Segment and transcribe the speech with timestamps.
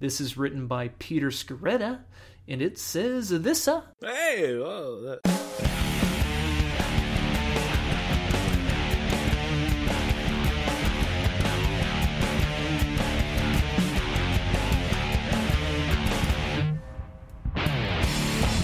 [0.00, 2.00] This is written by Peter Sciretta,
[2.48, 3.68] and it says this.
[3.68, 5.02] Uh, Hey, whoa.
[5.02, 5.20] That...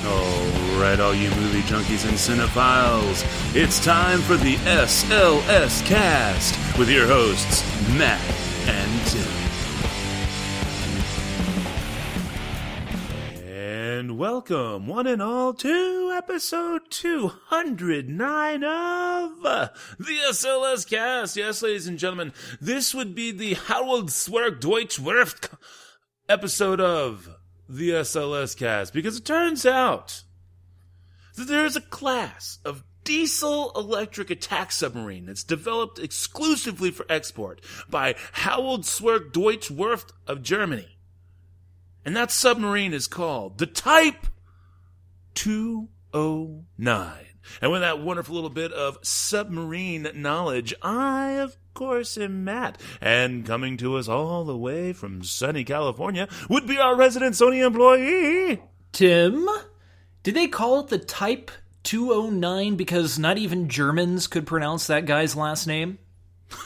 [0.07, 3.25] All right, all you movie junkies and cinephiles,
[3.55, 7.63] it's time for the SLS cast with your hosts,
[7.99, 8.23] Matt
[8.67, 9.46] and Tim.
[14.17, 21.37] Welcome, one and all, to episode 209 of the SLS cast.
[21.37, 25.55] Yes, ladies and gentlemen, this would be the Howard Zwerg Deutsch Werft
[26.31, 27.29] episode of
[27.69, 30.23] the SLS cast because it turns out
[31.35, 37.61] that there is a class of diesel electric attack submarine that's developed exclusively for export
[37.91, 40.96] by Howald Zwerg Deutsch Werft of Germany.
[42.07, 44.29] And that submarine is called the Type
[45.35, 47.13] 209.
[47.61, 52.81] And with that wonderful little bit of submarine knowledge, I, of course, am Matt.
[53.01, 57.67] And coming to us all the way from sunny California would be our resident Sony
[57.67, 58.63] employee.
[58.93, 59.49] Tim?
[60.23, 61.51] Did they call it the Type
[61.83, 65.99] 209 because not even Germans could pronounce that guy's last name?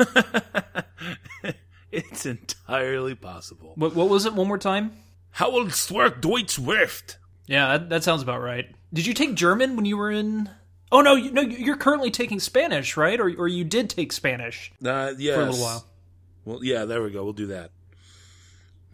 [1.91, 3.73] it's entirely possible.
[3.77, 4.93] What, what was it one more time?
[5.33, 7.17] Howald Zwerg Deutsch Werft.
[7.47, 8.67] Yeah, that, that sounds about right.
[8.93, 10.51] Did you take German when you were in?
[10.93, 13.19] Oh no, you, no, you're currently taking Spanish, right?
[13.21, 15.37] Or or you did take Spanish Uh, yes.
[15.37, 15.87] for a little while.
[16.45, 17.23] Well, yeah, there we go.
[17.25, 17.71] We'll do that.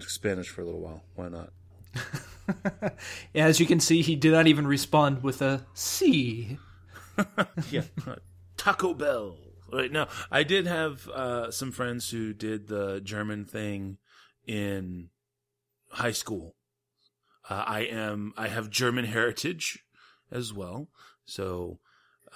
[0.00, 1.02] Spanish for a little while.
[1.14, 1.52] Why not?
[3.34, 6.58] As you can see, he did not even respond with a C.
[7.70, 7.82] yeah.
[8.56, 9.38] Taco Bell.
[9.72, 13.98] Right now, I did have uh, some friends who did the German thing
[14.46, 15.08] in
[15.96, 16.54] high school.
[17.48, 18.32] Uh, I am.
[18.36, 19.84] I have German heritage
[20.30, 20.88] as well,
[21.24, 21.78] so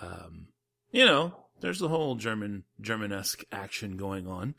[0.00, 0.48] um,
[0.91, 4.55] you know, there's the whole German Germanesque action going on.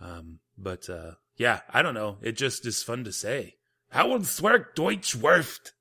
[0.00, 2.18] Um, but uh, yeah, I don't know.
[2.22, 3.56] It just is fun to say.
[3.90, 5.72] Howard Zwerg Deutsch Werft.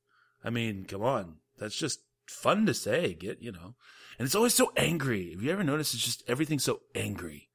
[0.43, 1.37] I mean, come on.
[1.59, 3.13] That's just fun to say.
[3.13, 3.75] Get, you know.
[4.17, 5.31] And it's always so angry.
[5.31, 7.49] Have you ever noticed it's just everything's so angry?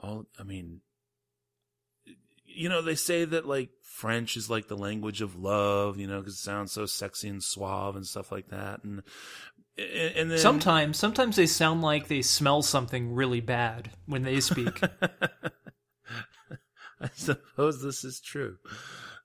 [0.00, 0.80] All, I mean,
[2.44, 6.20] you know, they say that like French is like the language of love, you know,
[6.20, 8.84] because it sounds so sexy and suave and stuff like that.
[8.84, 9.02] And,
[9.78, 14.80] and then Sometimes, sometimes they sound like they smell something really bad when they speak.
[17.00, 18.58] I suppose this is true.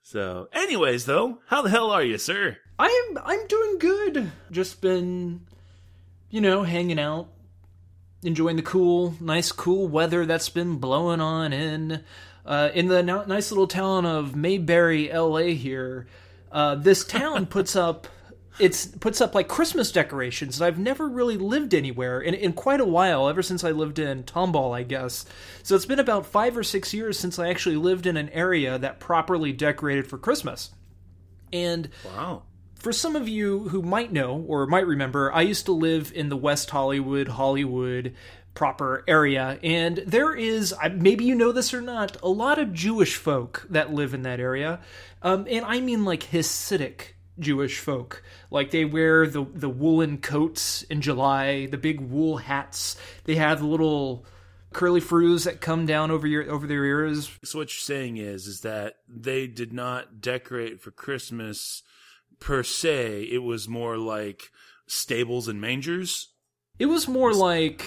[0.03, 2.57] So, anyways, though, how the hell are you, sir?
[2.79, 4.31] I am I'm doing good.
[4.51, 5.47] Just been
[6.31, 7.27] you know, hanging out,
[8.23, 12.03] enjoying the cool, nice cool weather that's been blowing on in
[12.45, 16.07] uh, in the no- nice little town of Mayberry, LA here.
[16.51, 18.07] Uh, this town puts up
[18.59, 20.59] it's puts up like Christmas decorations.
[20.59, 23.97] And I've never really lived anywhere in, in quite a while, ever since I lived
[23.97, 25.25] in Tomball, I guess.
[25.63, 28.77] So it's been about five or six years since I actually lived in an area
[28.77, 30.71] that properly decorated for Christmas.
[31.53, 32.43] And Wow.
[32.75, 36.29] for some of you who might know or might remember, I used to live in
[36.29, 38.13] the West Hollywood, Hollywood
[38.53, 43.15] proper area, and there is, maybe you know this or not, a lot of Jewish
[43.15, 44.79] folk that live in that area.
[45.21, 48.23] Um, and I mean like Hasidic Jewish folk.
[48.49, 52.97] Like they wear the, the woolen coats in July, the big wool hats.
[53.23, 54.25] They have little
[54.73, 58.47] curly froos that come down over your over their ears So what you're saying is,
[58.47, 61.83] is that they did not decorate for Christmas
[62.39, 63.23] per se.
[63.23, 64.51] It was more like
[64.87, 66.29] stables and mangers.
[66.79, 67.83] It was more like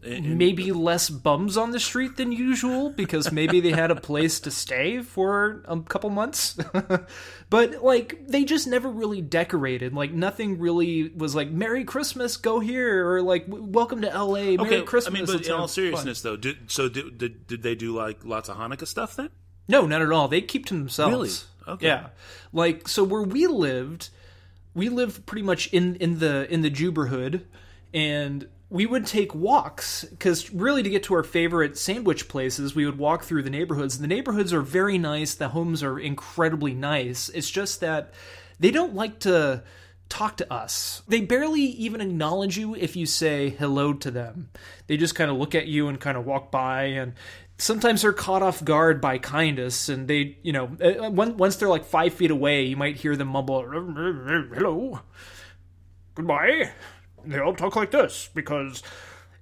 [0.00, 4.38] And- maybe less bums on the street than usual because maybe they had a place
[4.40, 6.56] to stay for a couple months.
[7.50, 9.92] but like they just never really decorated.
[9.92, 14.58] Like nothing really was like Merry Christmas, go here or like Welcome to LA, Merry
[14.58, 15.14] Okay, Christmas.
[15.14, 17.74] I mean, but in all have fun." seriousness, though, did, so did, did did they
[17.74, 19.30] do like lots of Hanukkah stuff then?
[19.66, 20.28] No, not at all.
[20.28, 21.12] They keep to themselves.
[21.12, 21.74] Really?
[21.74, 21.86] Okay.
[21.86, 22.08] Yeah.
[22.52, 24.10] Like so where we lived,
[24.74, 27.42] we lived pretty much in in the in the Juberhood
[27.92, 32.84] and we would take walks because really to get to our favorite sandwich places we
[32.84, 33.98] would walk through the neighborhoods.
[33.98, 35.34] The neighborhoods are very nice.
[35.34, 37.30] The homes are incredibly nice.
[37.30, 38.12] It's just that
[38.60, 39.62] they don't like to
[40.10, 41.02] talk to us.
[41.08, 44.50] They barely even acknowledge you if you say hello to them.
[44.86, 47.14] They just kind of look at you and kind of walk by and
[47.56, 51.84] sometimes they're caught off guard by kindness and they you know uh, once they're like
[51.84, 55.00] five feet away you might hear them mumble hello.
[56.14, 56.70] Goodbye
[57.32, 58.82] they all talk like this because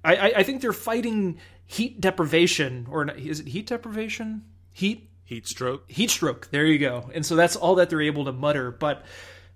[0.05, 5.49] I, I, I think they're fighting heat deprivation or is it heat deprivation heat Heat
[5.49, 5.91] stroke.
[5.91, 6.49] Heat stroke.
[6.53, 7.11] There you go.
[7.13, 8.71] And so that's all that they're able to mutter.
[8.71, 9.05] But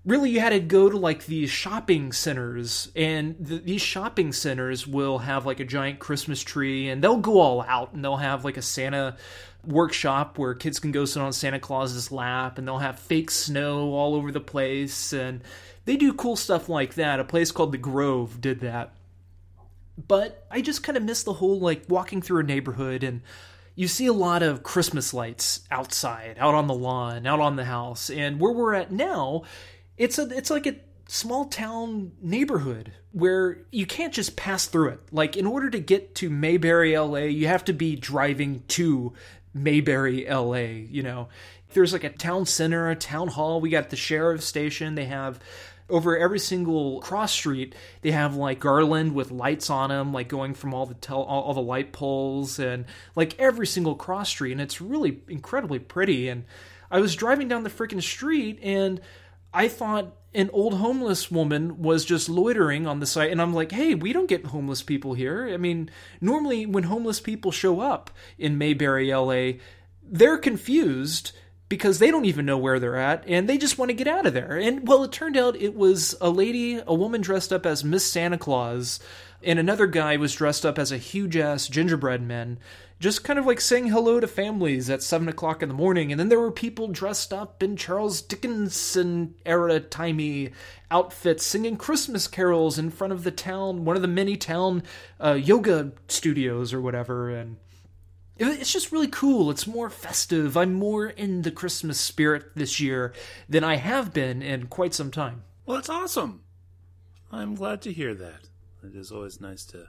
[0.04, 4.84] really, you had to go to like these shopping centers, and th- these shopping centers
[4.84, 8.44] will have like a giant Christmas tree, and they'll go all out, and they'll have
[8.44, 9.16] like a Santa
[9.64, 13.92] workshop where kids can go sit on Santa Claus's lap, and they'll have fake snow
[13.92, 15.40] all over the place, and
[15.84, 17.20] they do cool stuff like that.
[17.20, 18.92] A place called the Grove did that.
[20.08, 23.22] But I just kind of miss the whole like walking through a neighborhood and
[23.74, 27.64] you see a lot of Christmas lights outside, out on the lawn, out on the
[27.64, 28.10] house.
[28.10, 29.44] And where we're at now,
[29.96, 30.76] it's a it's like a
[31.08, 35.00] small town neighborhood where you can't just pass through it.
[35.10, 39.12] Like in order to get to Mayberry, LA, you have to be driving to
[39.52, 41.28] Mayberry, LA, you know.
[41.72, 45.38] There's like a town center, a town hall, we got the sheriff's station, they have
[45.90, 50.54] over every single cross street they have like garland with lights on them like going
[50.54, 52.84] from all the tel- all, all the light poles and
[53.16, 56.28] like every single cross street and it's really incredibly pretty.
[56.28, 56.44] And
[56.90, 59.00] i was driving down the freaking street and
[59.52, 63.72] i thought an old homeless woman was just loitering on the side and i'm like
[63.72, 65.48] hey we don't get homeless people here.
[65.52, 65.90] I mean
[66.20, 69.52] normally when homeless people show up in mayberry la
[70.02, 71.32] they're confused
[71.70, 74.26] because they don't even know where they're at and they just want to get out
[74.26, 74.58] of there.
[74.58, 78.04] And well, it turned out it was a lady, a woman dressed up as Miss
[78.04, 79.00] Santa Claus,
[79.42, 82.58] and another guy was dressed up as a huge ass gingerbread man,
[82.98, 86.10] just kind of like saying hello to families at seven o'clock in the morning.
[86.10, 90.50] And then there were people dressed up in Charles Dickinson era timey
[90.90, 94.82] outfits singing Christmas carols in front of the town, one of the many town
[95.22, 97.30] uh, yoga studios or whatever.
[97.30, 97.58] And
[98.48, 99.50] it's just really cool.
[99.50, 100.56] It's more festive.
[100.56, 103.12] I'm more in the Christmas spirit this year
[103.48, 105.42] than I have been in quite some time.
[105.66, 106.42] Well, that's awesome.
[107.30, 108.48] I'm glad to hear that.
[108.82, 109.88] It is always nice to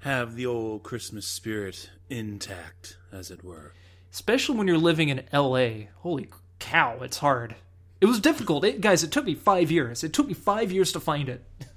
[0.00, 3.74] have the old Christmas spirit intact, as it were.
[4.10, 5.88] Especially when you're living in LA.
[5.98, 6.28] Holy
[6.58, 7.56] cow, it's hard.
[8.00, 8.64] It was difficult.
[8.64, 10.02] It, guys, it took me five years.
[10.02, 11.44] It took me five years to find it.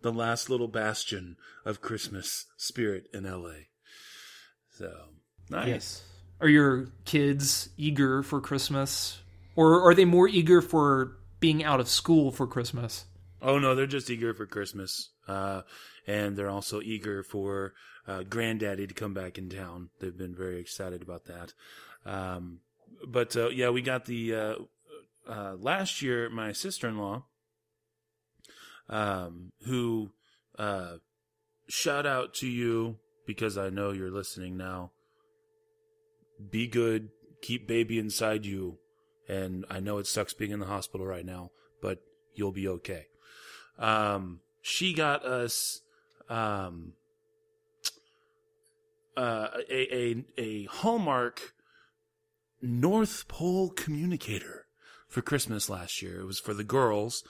[0.00, 1.36] the last little bastion
[1.66, 3.66] of Christmas spirit in LA.
[4.82, 4.92] So
[5.48, 5.68] nice.
[5.68, 6.04] Yes.
[6.40, 9.20] Are your kids eager for Christmas,
[9.54, 13.04] or are they more eager for being out of school for Christmas?
[13.40, 15.62] Oh no, they're just eager for Christmas, uh,
[16.04, 17.74] and they're also eager for
[18.08, 19.90] uh, Granddaddy to come back in town.
[20.00, 21.54] They've been very excited about that.
[22.04, 22.58] Um,
[23.06, 24.54] but uh, yeah, we got the uh,
[25.28, 26.28] uh, last year.
[26.28, 27.26] My sister in law,
[28.88, 30.10] um, who
[30.58, 30.94] uh,
[31.68, 32.96] shout out to you
[33.26, 34.92] because I know you're listening now.
[36.50, 37.10] Be good,
[37.40, 38.78] keep baby inside you,
[39.28, 41.98] and I know it sucks being in the hospital right now, but
[42.34, 43.06] you'll be okay.
[43.78, 45.82] Um, she got us
[46.28, 46.94] um,
[49.16, 51.54] uh, a, a a Hallmark
[52.60, 54.66] North Pole communicator
[55.08, 56.20] for Christmas last year.
[56.20, 57.22] It was for the girls,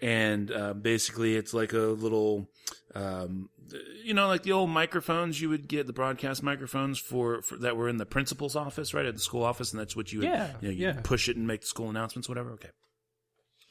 [0.00, 2.48] and uh, basically it's like a little
[2.96, 3.50] um,
[4.02, 7.76] you know like the old microphones you would get the broadcast microphones for, for, that
[7.76, 10.28] were in the principal's office right at the school office and that's what you would
[10.28, 11.00] yeah, you know you yeah.
[11.02, 12.52] push it and make the school announcements whatever?
[12.52, 12.70] Okay.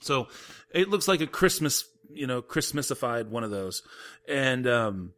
[0.01, 0.27] So
[0.72, 3.81] it looks like a christmas you know christmasified one of those.
[4.27, 5.13] And um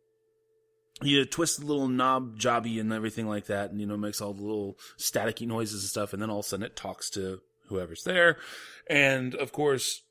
[1.01, 4.33] you twist the little knob jobby and everything like that and you know makes all
[4.33, 7.41] the little staticky noises and stuff and then all of a sudden it talks to
[7.67, 8.37] whoever's there.
[8.89, 10.01] And of course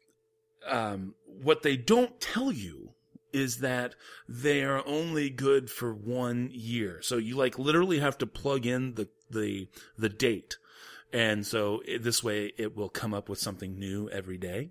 [0.69, 2.91] um, what they don't tell you
[3.37, 3.95] is that
[4.27, 7.01] they are only good for one year.
[7.03, 10.57] So you like literally have to plug in the the the date.
[11.13, 14.71] And so it, this way it will come up with something new every day.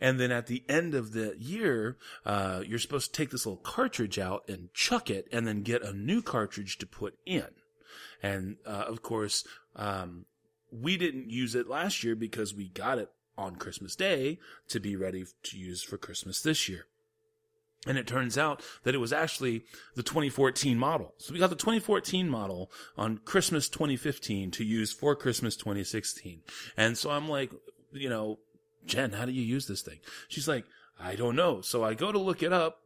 [0.00, 3.62] And then at the end of the year, uh, you're supposed to take this little
[3.62, 7.46] cartridge out and chuck it and then get a new cartridge to put in.
[8.22, 9.46] And, uh, of course,
[9.76, 10.24] um,
[10.72, 14.96] we didn't use it last year because we got it on Christmas Day to be
[14.96, 16.86] ready to use for Christmas this year.
[17.86, 19.64] And it turns out that it was actually
[19.94, 21.14] the 2014 model.
[21.18, 26.42] So we got the 2014 model on Christmas 2015 to use for Christmas 2016.
[26.76, 27.52] And so I'm like,
[27.92, 28.38] you know,
[28.84, 30.00] Jen, how do you use this thing?
[30.28, 30.64] She's like,
[30.98, 31.60] I don't know.
[31.60, 32.80] So I go to look it up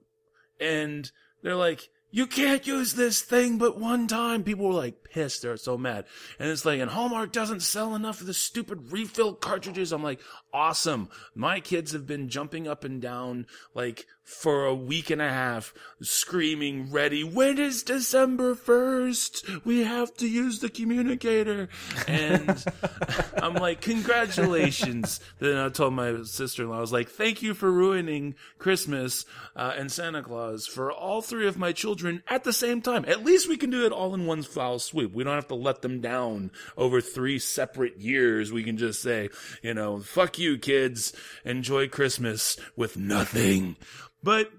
[0.60, 1.10] and
[1.42, 4.42] they're like, you can't use this thing but one time.
[4.42, 5.42] People were like pissed.
[5.42, 6.06] They're so mad.
[6.38, 9.92] And it's like, and Hallmark doesn't sell enough of the stupid refill cartridges.
[9.92, 10.20] I'm like,
[10.52, 11.08] awesome.
[11.34, 15.74] My kids have been jumping up and down like for a week and a half
[16.00, 21.68] screaming ready when is december 1st we have to use the communicator.
[22.06, 22.64] And
[23.42, 25.20] i'm like congratulations.
[25.40, 29.24] Then i told my sister-in-law i was like thank you for ruining christmas
[29.56, 33.04] uh, and santa claus for all three of my children at the same time.
[33.06, 35.12] At least we can do it all in one foul swoop.
[35.12, 38.52] We don't have to let them down over three separate years.
[38.52, 39.30] We can just say
[39.62, 41.12] you know fuck you kids.
[41.44, 43.76] Enjoy christmas with nothing
[44.22, 44.50] but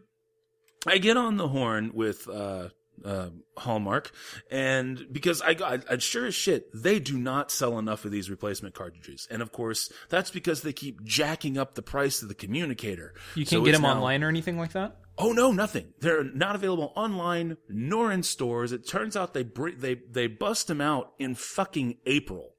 [0.88, 2.70] I get on the horn with uh,
[3.06, 4.12] uh, Hallmark,
[4.50, 8.30] and because I got, I, sure as shit, they do not sell enough of these
[8.30, 12.36] replacement cartridges, and of course that's because they keep jacking up the price of the
[12.36, 13.13] communicator.
[13.36, 14.98] You can't So get them now- online or anything like that.
[15.18, 15.94] Oh no, nothing.
[16.00, 18.72] They're not available online nor in stores.
[18.72, 22.56] It turns out they br- they they bust them out in fucking April,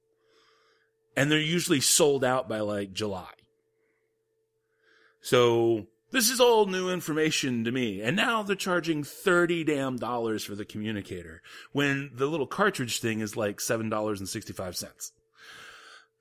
[1.17, 3.31] and they're usually sold out by like July.
[5.23, 8.01] So this is all new information to me.
[8.01, 11.43] And now they're charging thirty damn dollars for the communicator
[11.73, 15.13] when the little cartridge thing is like seven dollars and sixty five cents.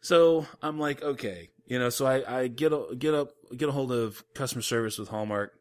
[0.01, 3.71] So I'm like, okay, you know, so I, I get a, get up, get a
[3.71, 5.53] hold of customer service with Hallmark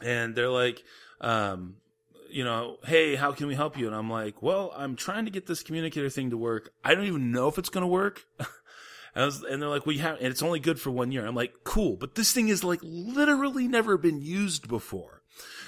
[0.00, 0.82] and they're like,
[1.20, 1.76] um,
[2.30, 3.86] you know, hey, how can we help you?
[3.86, 6.70] And I'm like, well, I'm trying to get this communicator thing to work.
[6.84, 8.24] I don't even know if it's going to work.
[9.14, 11.26] and, was, and they're like, you have, and it's only good for one year.
[11.26, 15.22] I'm like, cool, but this thing is like literally never been used before.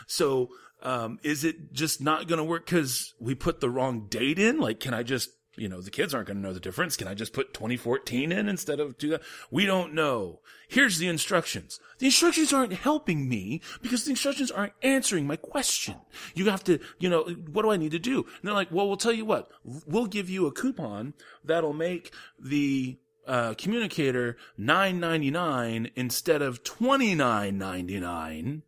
[0.06, 0.50] So,
[0.82, 4.58] um, is it just not going to work because we put the wrong date in?
[4.58, 6.96] Like, can I just, you know, the kids aren't going to know the difference.
[6.96, 9.22] Can I just put 2014 in instead of do that?
[9.50, 10.40] We don't know.
[10.68, 11.80] Here's the instructions.
[11.98, 15.96] The instructions aren't helping me because the instructions aren't answering my question.
[16.34, 18.18] You have to, you know, what do I need to do?
[18.18, 19.50] And they're like, well, we'll tell you what.
[19.64, 26.64] We'll give you a coupon that'll make the uh, communicator nine ninety nine instead of
[26.64, 28.62] twenty nine ninety nine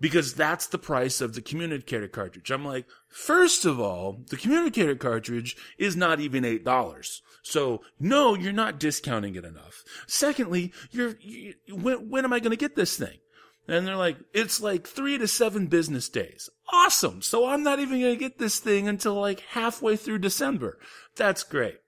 [0.00, 2.50] because that's the price of the communicator cartridge.
[2.50, 7.22] I'm like, first of all, the communicator cartridge is not even eight dollars.
[7.42, 9.82] So no, you're not discounting it enough.
[10.06, 13.18] Secondly, you're you, when when am I going to get this thing?
[13.66, 16.50] And they're like, it's like three to seven business days.
[16.70, 17.22] Awesome.
[17.22, 20.78] So I'm not even going to get this thing until like halfway through December.
[21.16, 21.78] That's great.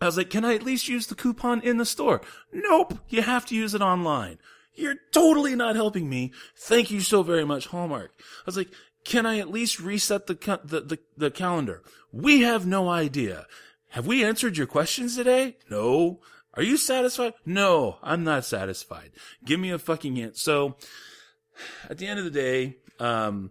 [0.00, 2.20] I was like, can I at least use the coupon in the store?
[2.52, 2.98] Nope.
[3.08, 4.38] You have to use it online.
[4.74, 6.32] You're totally not helping me.
[6.56, 8.12] Thank you so very much, Hallmark.
[8.18, 8.68] I was like,
[9.04, 11.82] can I at least reset the, the, the, the calendar?
[12.12, 13.46] We have no idea.
[13.90, 15.56] Have we answered your questions today?
[15.68, 16.20] No.
[16.54, 17.34] Are you satisfied?
[17.44, 19.12] No, I'm not satisfied.
[19.44, 20.36] Give me a fucking hint.
[20.36, 20.76] So,
[21.88, 23.50] at the end of the day, um,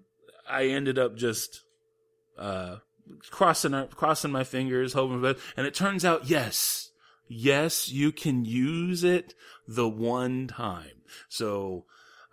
[0.50, 1.62] I ended up just,
[2.38, 2.78] uh,
[3.30, 5.40] crossing, crossing my fingers, hoping for it.
[5.56, 6.92] And it turns out, yes,
[7.28, 9.34] yes, you can use it
[9.68, 11.02] the one time.
[11.30, 11.86] So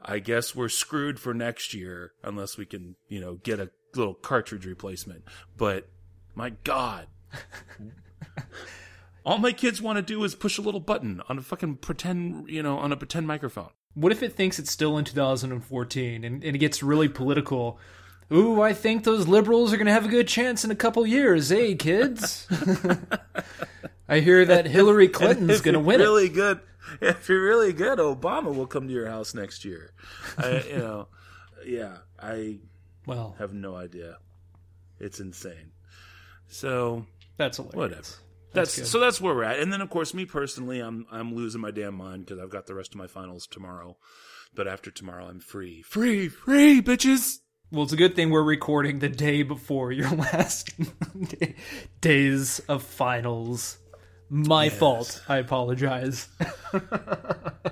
[0.02, 4.14] I guess we're screwed for next year unless we can, you know, get a little
[4.14, 5.24] cartridge replacement.
[5.56, 5.88] But
[6.34, 7.06] my God.
[9.26, 12.48] All my kids want to do is push a little button on a fucking pretend,
[12.50, 13.70] you know, on a pretend microphone.
[13.94, 17.78] What if it thinks it's still in 2014 and, and it gets really political?
[18.32, 21.06] Ooh, I think those liberals are going to have a good chance in a couple
[21.06, 22.46] years, eh, kids?
[24.08, 26.04] I hear that Hillary Clinton's going to win it.
[26.04, 26.60] really good.
[27.00, 29.92] If you're really good, Obama will come to your house next year.
[30.38, 31.08] I, you know,
[31.66, 32.58] yeah, I
[33.06, 34.18] Well, have no idea.
[35.00, 35.72] It's insane.
[36.48, 37.76] So that's hilarious.
[37.76, 38.06] whatever.
[38.52, 38.86] That's, good.
[38.86, 39.58] so that's where we're at.
[39.58, 42.66] And then of course, me personally, I'm I'm losing my damn mind because I've got
[42.66, 43.96] the rest of my finals tomorrow.
[44.54, 47.38] But after tomorrow, I'm free, free, free, bitches.
[47.70, 50.70] Well, it's a good thing we're recording the day before your last
[51.38, 51.56] day-
[52.00, 53.78] days of finals.
[54.30, 55.22] My fault.
[55.28, 56.28] I apologize.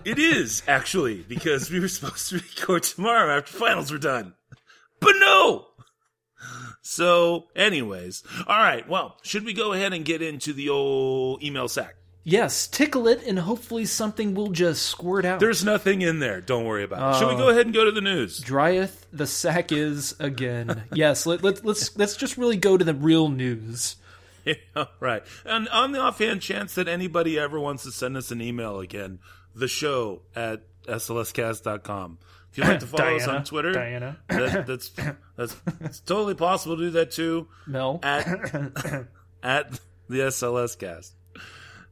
[0.04, 4.34] It is actually because we were supposed to record tomorrow after finals were done,
[5.00, 5.66] but no.
[6.82, 8.88] So, anyways, all right.
[8.88, 11.94] Well, should we go ahead and get into the old email sack?
[12.24, 15.40] Yes, tickle it, and hopefully something will just squirt out.
[15.40, 16.40] There's nothing in there.
[16.40, 17.18] Don't worry about it.
[17.18, 17.38] Should we Oh.
[17.38, 18.40] go ahead and go to the news?
[18.40, 20.84] Dryeth the sack is again.
[20.92, 23.96] yes, let, let, let's let's just really go to the real news.
[24.44, 25.22] Yeah, right.
[25.44, 29.20] And on the offhand chance that anybody ever wants to send us an email again,
[29.54, 32.18] the show at slscast.com.
[32.50, 34.18] If you'd like to follow us on Twitter, Diana.
[34.28, 34.90] that, that's
[35.36, 37.46] that's it's totally possible to do that too.
[37.68, 38.26] Mel, At
[39.44, 39.70] at
[40.08, 41.14] the SLS cast.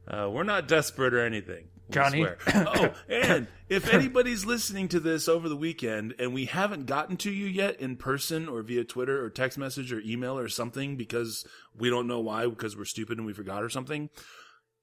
[0.07, 1.67] Uh, we're not desperate or anything.
[1.91, 2.19] Johnny.
[2.19, 2.37] swear.
[2.47, 7.31] Oh, and if anybody's listening to this over the weekend and we haven't gotten to
[7.31, 11.45] you yet in person or via Twitter or text message or email or something because
[11.77, 14.09] we don't know why, because we're stupid and we forgot or something,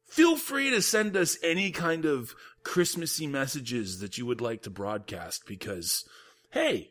[0.07, 4.71] feel free to send us any kind of Christmassy messages that you would like to
[4.71, 6.05] broadcast because,
[6.51, 6.91] hey,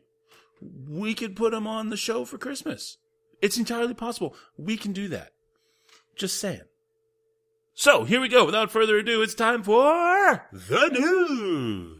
[0.61, 2.97] we could put them on the show for Christmas.
[3.41, 4.35] It's entirely possible.
[4.57, 5.31] We can do that.
[6.15, 6.61] Just saying.
[7.79, 8.43] So here we go.
[8.43, 11.96] Without further ado, it's time for the news.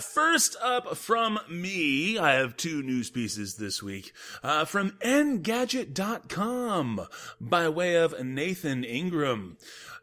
[0.00, 4.12] First up from me, I have two news pieces this week
[4.42, 7.06] uh, from Engadget.com
[7.40, 9.56] by way of Nathan Ingraham.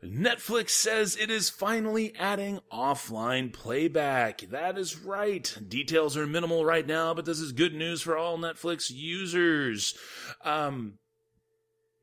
[0.03, 4.41] Netflix says it is finally adding offline playback.
[4.41, 5.57] That is right.
[5.67, 9.95] Details are minimal right now, but this is good news for all Netflix users.
[10.43, 10.99] Um,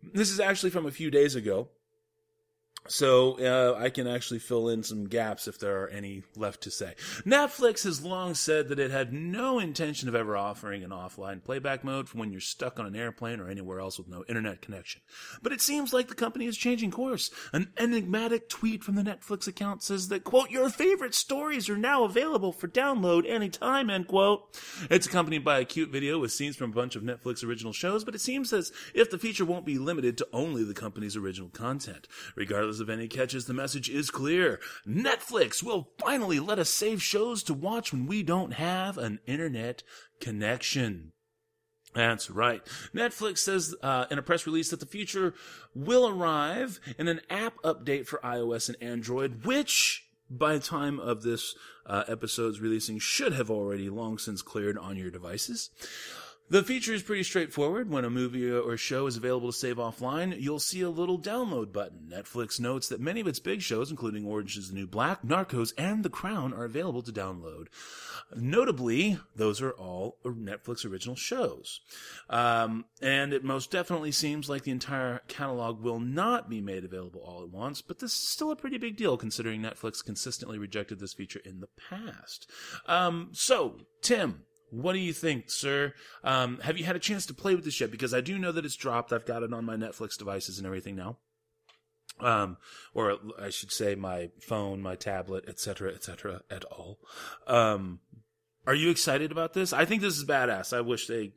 [0.02, 1.68] this is actually from a few days ago.
[2.88, 6.70] So uh, I can actually fill in some gaps if there are any left to
[6.70, 6.94] say.
[7.24, 11.84] Netflix has long said that it had no intention of ever offering an offline playback
[11.84, 15.00] mode for when you're stuck on an airplane or anywhere else with no internet connection.
[15.42, 17.30] But it seems like the company is changing course.
[17.52, 22.02] An enigmatic tweet from the Netflix account says that, quote, your favorite stories are now
[22.02, 24.58] available for download anytime, end quote.
[24.90, 28.02] It's accompanied by a cute video with scenes from a bunch of Netflix original shows,
[28.02, 31.48] but it seems as if the feature won't be limited to only the company's original
[31.48, 32.08] content.
[32.34, 34.60] Regardless of any catches, the message is clear.
[34.86, 39.82] Netflix will finally let us save shows to watch when we don't have an internet
[40.20, 41.12] connection.
[41.94, 42.64] That's right.
[42.94, 45.34] Netflix says uh, in a press release that the future
[45.74, 51.22] will arrive in an app update for iOS and Android, which by the time of
[51.22, 55.70] this uh, episode's releasing should have already long since cleared on your devices.
[56.50, 57.88] The feature is pretty straightforward.
[57.88, 61.72] When a movie or show is available to save offline, you'll see a little download
[61.72, 62.12] button.
[62.12, 65.72] Netflix notes that many of its big shows, including Orange is the New Black, Narcos,
[65.78, 67.68] and The Crown, are available to download.
[68.36, 71.80] Notably, those are all Netflix original shows.
[72.28, 77.22] Um, and it most definitely seems like the entire catalog will not be made available
[77.22, 81.00] all at once, but this is still a pretty big deal considering Netflix consistently rejected
[81.00, 82.50] this feature in the past.
[82.86, 85.92] Um, so, Tim, what do you think, sir?
[86.24, 87.90] Um, have you had a chance to play with this yet?
[87.90, 89.12] Because I do know that it's dropped.
[89.12, 91.18] I've got it on my Netflix devices and everything now.
[92.20, 92.56] Um,
[92.94, 96.98] or I should say my phone, my tablet, etc., etc., et al.
[97.46, 98.00] Um,
[98.66, 99.74] are you excited about this?
[99.74, 100.74] I think this is badass.
[100.74, 101.32] I wish they,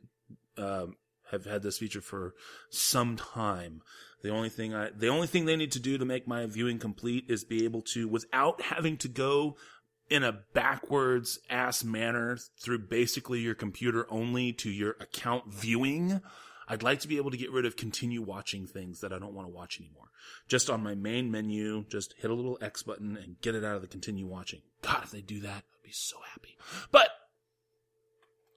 [0.56, 0.96] um,
[1.30, 2.34] have had this feature for
[2.70, 3.82] some time.
[4.22, 6.78] The only thing I, the only thing they need to do to make my viewing
[6.78, 9.56] complete is be able to, without having to go
[10.08, 16.20] in a backwards ass manner through basically your computer only to your account viewing.
[16.68, 19.34] I'd like to be able to get rid of continue watching things that I don't
[19.34, 20.10] want to watch anymore.
[20.48, 23.76] Just on my main menu, just hit a little X button and get it out
[23.76, 24.62] of the continue watching.
[24.82, 26.56] God, if they do that, I'd be so happy.
[26.90, 27.10] But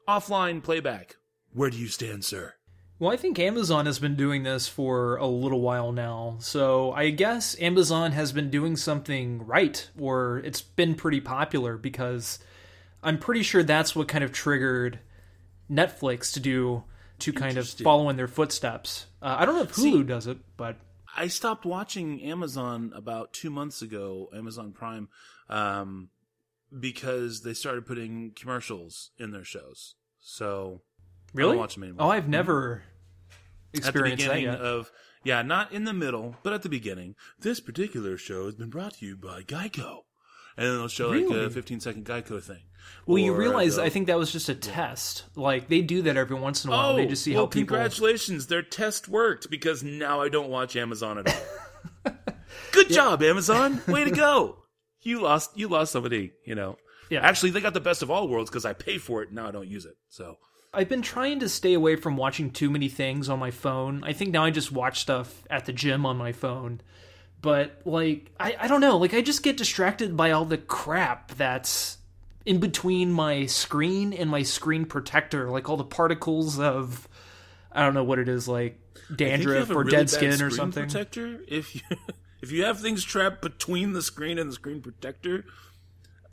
[0.08, 1.18] offline playback,
[1.54, 2.56] where do you stand, sir?
[3.00, 6.36] Well, I think Amazon has been doing this for a little while now.
[6.40, 12.40] So I guess Amazon has been doing something right, or it's been pretty popular because
[13.02, 15.00] I'm pretty sure that's what kind of triggered
[15.72, 16.84] Netflix to do
[17.20, 19.06] to kind of follow in their footsteps.
[19.22, 20.76] Uh, I don't know if Hulu See, does it, but
[21.16, 25.08] I stopped watching Amazon about two months ago, Amazon Prime,
[25.50, 26.10] um,
[26.78, 29.96] because they started putting commercials in their shows.
[30.20, 30.82] So
[31.34, 31.58] Really?
[31.58, 32.08] watch them anymore.
[32.08, 32.84] Oh, I've never
[33.74, 34.92] experienced at the beginning of
[35.24, 37.16] yeah, not in the middle, but at the beginning.
[37.40, 40.04] This particular show has been brought to you by Geico,
[40.56, 42.64] and then they'll show like a 15 second Geico thing.
[43.06, 45.26] Well, you realize uh, I think that was just a test.
[45.36, 46.92] Like they do that every once in a while.
[46.92, 47.76] Oh, they just see well, how people.
[47.76, 48.48] congratulations!
[48.48, 52.14] Their test worked because now I don't watch Amazon at all.
[52.72, 53.82] Good job, Amazon!
[53.88, 54.64] Way to go!
[55.02, 55.58] You lost.
[55.58, 56.32] You lost somebody.
[56.46, 56.78] You know.
[57.10, 57.22] Yeah.
[57.22, 59.32] Actually, they got the best of all worlds because I pay for it.
[59.32, 59.96] Now I don't use it.
[60.10, 60.38] So
[60.74, 64.04] I've been trying to stay away from watching too many things on my phone.
[64.04, 66.82] I think now I just watch stuff at the gym on my phone.
[67.42, 71.32] But like I, I don't know, like I just get distracted by all the crap
[71.32, 71.98] that's
[72.46, 77.08] in between my screen and my screen protector, like all the particles of
[77.72, 78.80] I don't know what it is, like
[79.16, 80.84] dandruff or really dead skin or something.
[80.84, 81.82] Protector, if you
[82.42, 85.46] if you have things trapped between the screen and the screen protector,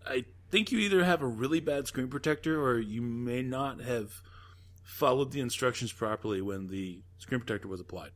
[0.06, 4.22] I think you either have a really bad screen protector or you may not have
[4.82, 8.10] followed the instructions properly when the screen protector was applied.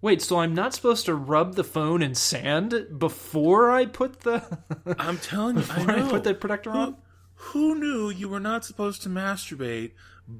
[0.00, 4.58] Wait, so I'm not supposed to rub the phone in sand before I put the
[4.98, 6.06] I'm telling you, I, know.
[6.06, 6.96] I put the protector who, on?
[7.36, 9.92] Who knew you were not supposed to masturbate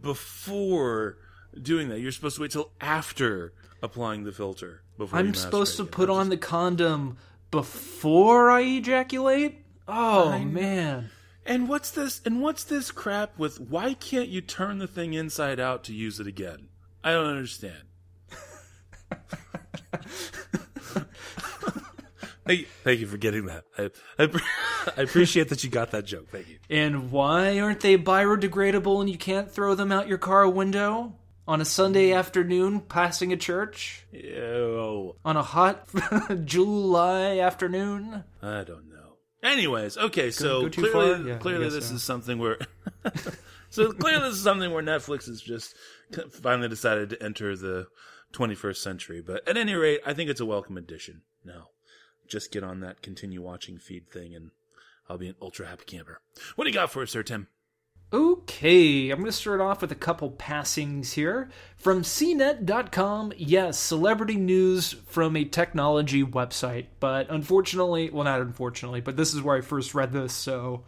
[0.02, 1.16] before
[1.60, 2.00] doing that?
[2.00, 4.82] You're supposed to wait till after applying the filter.
[4.98, 7.16] before I'm supposed to put on the condom
[7.50, 9.64] before I ejaculate?
[9.88, 10.50] Oh I know.
[10.50, 11.10] man.
[11.46, 12.20] And what's this?
[12.24, 13.60] And what's this crap with?
[13.60, 16.68] Why can't you turn the thing inside out to use it again?
[17.02, 17.82] I don't understand.
[22.46, 23.64] thank, you, thank you for getting that.
[23.76, 24.28] I, I,
[24.96, 26.30] I appreciate that you got that joke.
[26.30, 26.58] Thank you.
[26.70, 31.14] And why aren't they biodegradable and you can't throw them out your car window
[31.46, 34.06] on a Sunday afternoon passing a church?
[34.12, 35.14] Ew.
[35.24, 35.86] On a hot
[36.44, 38.24] July afternoon?
[38.42, 38.93] I don't know.
[39.44, 41.28] Anyways, okay, so go too clearly.
[41.28, 41.94] Yeah, clearly this so.
[41.96, 42.58] is something where.
[43.70, 45.74] so clearly, this is something where Netflix has just
[46.30, 47.86] finally decided to enter the
[48.32, 49.20] 21st century.
[49.20, 51.22] But at any rate, I think it's a welcome addition.
[51.44, 51.68] Now,
[52.26, 54.50] just get on that continue watching feed thing, and
[55.10, 56.22] I'll be an ultra happy camper.
[56.56, 57.48] What do you got for us, Sir Tim?
[58.12, 61.50] Okay, I'm going to start off with a couple passings here.
[61.76, 69.16] From CNET.com, yes, celebrity news from a technology website, but unfortunately, well, not unfortunately, but
[69.16, 70.84] this is where I first read this, so.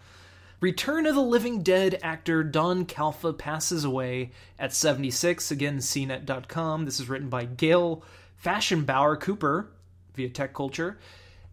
[0.61, 5.51] Return of the Living Dead actor Don Calfa passes away at 76.
[5.51, 6.85] Again, CNET.com.
[6.87, 8.03] This is written by Gael
[8.43, 9.69] Fashingbauer Cooper
[10.15, 10.99] via Tech Culture.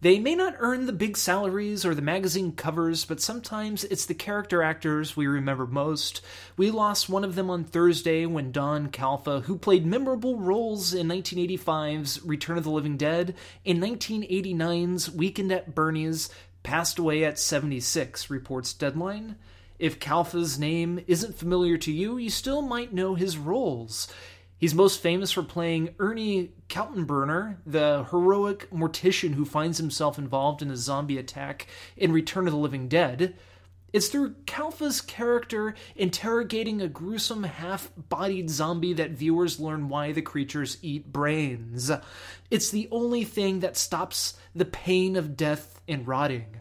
[0.04, 4.12] They may not earn the big salaries or the magazine covers, but sometimes it's the
[4.12, 6.20] character actors we remember most.
[6.58, 11.08] We lost one of them on Thursday when Don Calfa, who played memorable roles in
[11.08, 16.28] 1985's Return of the Living Dead and 1989's Weekend at Bernie's,
[16.62, 19.36] passed away at 76, reports Deadline.
[19.78, 24.06] If Calfa's name isn't familiar to you, you still might know his roles.
[24.56, 30.70] He's most famous for playing Ernie Kaltenbrunner, the heroic mortician who finds himself involved in
[30.70, 33.36] a zombie attack in Return of the Living Dead.
[33.92, 40.22] It's through Calfa's character interrogating a gruesome half bodied zombie that viewers learn why the
[40.22, 41.92] creatures eat brains.
[42.50, 46.56] It's the only thing that stops the pain of death and rotting.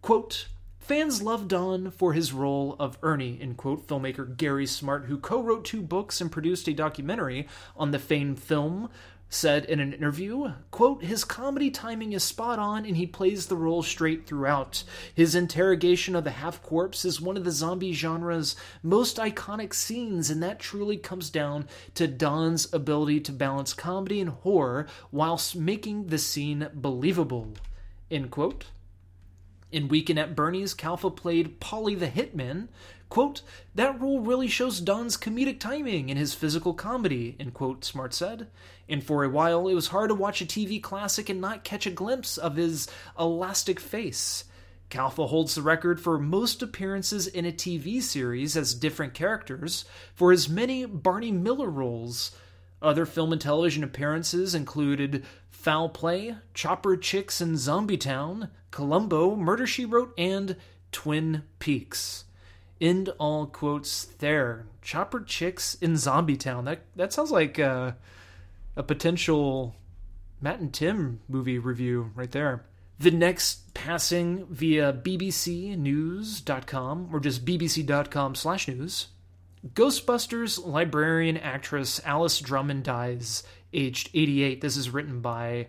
[0.00, 0.48] Quote,
[0.82, 5.40] Fans love Don for his role of Ernie, in quote, filmmaker Gary Smart, who co
[5.40, 8.90] wrote two books and produced a documentary on the famed film,
[9.28, 13.54] said in an interview, quote, his comedy timing is spot on and he plays the
[13.54, 14.82] role straight throughout.
[15.14, 20.30] His interrogation of the half corpse is one of the zombie genre's most iconic scenes,
[20.30, 26.08] and that truly comes down to Don's ability to balance comedy and horror whilst making
[26.08, 27.52] the scene believable.
[28.10, 28.64] End quote.
[29.72, 32.68] In Weekend at Bernie's, Calfa played Polly the Hitman.
[33.08, 33.40] Quote,
[33.74, 38.48] that role really shows Don's comedic timing and his physical comedy, end quote, Smart said.
[38.88, 41.86] And for a while, it was hard to watch a TV classic and not catch
[41.86, 42.86] a glimpse of his
[43.18, 44.44] elastic face.
[44.90, 50.32] Calfa holds the record for most appearances in a TV series as different characters for
[50.32, 52.36] his many Barney Miller roles.
[52.82, 55.24] Other film and television appearances included
[55.62, 60.56] Foul Play, Chopper Chicks in Zombie Town, Columbo, Murder She Wrote, and
[60.90, 62.24] Twin Peaks.
[62.80, 64.66] End all quotes there.
[64.82, 66.64] Chopper Chicks in Zombie Town.
[66.64, 67.92] That that sounds like uh,
[68.74, 69.76] a potential
[70.40, 72.64] Matt and Tim movie review right there.
[72.98, 79.06] The next passing via bbcnews.com or just bbc.com slash news.
[79.74, 84.60] Ghostbusters librarian actress Alice Drummond dies, aged 88.
[84.60, 85.68] This is written by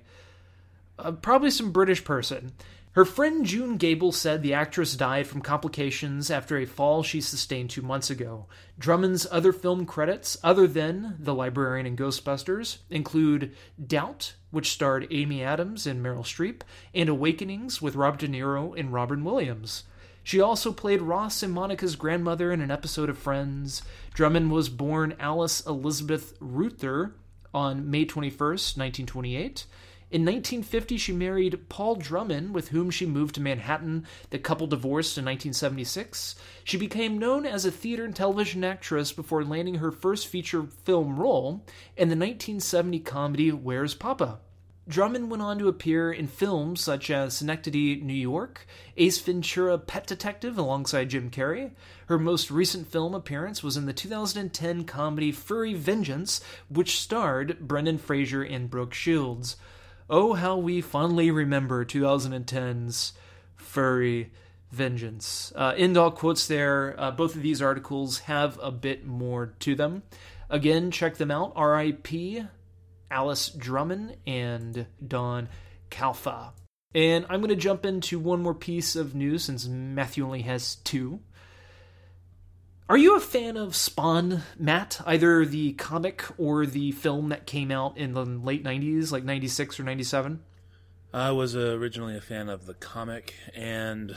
[0.99, 2.53] uh, probably some British person.
[2.93, 7.71] Her friend June Gable said the actress died from complications after a fall she sustained
[7.71, 8.45] two months ago.
[8.77, 15.43] Drummond's other film credits, other than The Librarian and Ghostbusters, include Doubt, which starred Amy
[15.43, 16.61] Adams and Meryl Streep,
[16.93, 19.85] and Awakenings with Rob De Niro and Robin Williams.
[20.21, 23.81] She also played Ross and Monica's grandmother in an episode of Friends.
[24.13, 27.15] Drummond was born Alice Elizabeth Ruther
[27.53, 29.65] on May 21st, 1928.
[30.13, 34.05] In 1950, she married Paul Drummond, with whom she moved to Manhattan.
[34.29, 36.35] The couple divorced in 1976.
[36.63, 41.19] She became known as a theater and television actress before landing her first feature film
[41.19, 41.65] role
[41.97, 44.37] in the 1970 comedy Where's Papa?
[44.87, 48.67] Drummond went on to appear in films such as Synecdoche, New York,
[48.97, 51.71] Ace Ventura Pet Detective alongside Jim Carrey.
[52.07, 57.97] Her most recent film appearance was in the 2010 comedy Furry Vengeance, which starred Brendan
[57.97, 59.55] Fraser and Brooke Shields.
[60.09, 63.13] Oh, how we fondly remember 2010's
[63.55, 64.31] Furry
[64.69, 65.53] Vengeance.
[65.55, 66.93] Uh, end all quotes there.
[66.97, 70.03] Uh, both of these articles have a bit more to them.
[70.49, 71.53] Again, check them out.
[71.55, 72.43] R.I.P.
[73.13, 75.47] Alice Drummond and Don
[75.91, 76.49] Calfa.
[76.95, 80.75] And I'm going to jump into one more piece of news since Matthew only has
[80.77, 81.19] two.
[82.89, 84.99] Are you a fan of Spawn, Matt?
[85.05, 89.79] Either the comic or the film that came out in the late 90s, like 96
[89.79, 90.41] or 97?
[91.13, 94.15] I was uh, originally a fan of the comic and.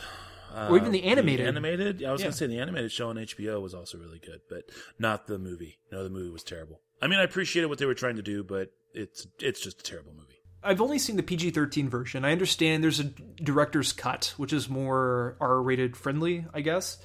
[0.54, 1.44] Uh, or even the animated.
[1.44, 2.04] The animated?
[2.04, 2.26] I was Yeah.
[2.26, 4.64] going to say the animated show on HBO was also really good, but
[4.98, 5.78] not the movie.
[5.92, 6.80] No, the movie was terrible.
[7.00, 9.82] I mean, I appreciated what they were trying to do, but it's it's just a
[9.82, 10.26] terrible movie.
[10.62, 12.24] I've only seen the PG 13 version.
[12.24, 16.98] I understand there's a director's cut, which is more R rated friendly, I guess.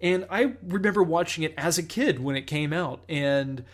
[0.00, 3.02] And I remember watching it as a kid when it came out.
[3.08, 3.64] And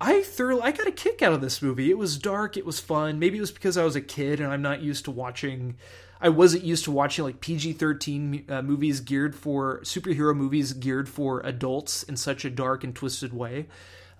[0.00, 1.90] I thoroughly, I got a kick out of this movie.
[1.90, 3.18] It was dark, it was fun.
[3.18, 5.76] Maybe it was because I was a kid and I'm not used to watching,
[6.20, 11.08] I wasn't used to watching like PG 13 uh, movies geared for, superhero movies geared
[11.08, 13.68] for adults in such a dark and twisted way.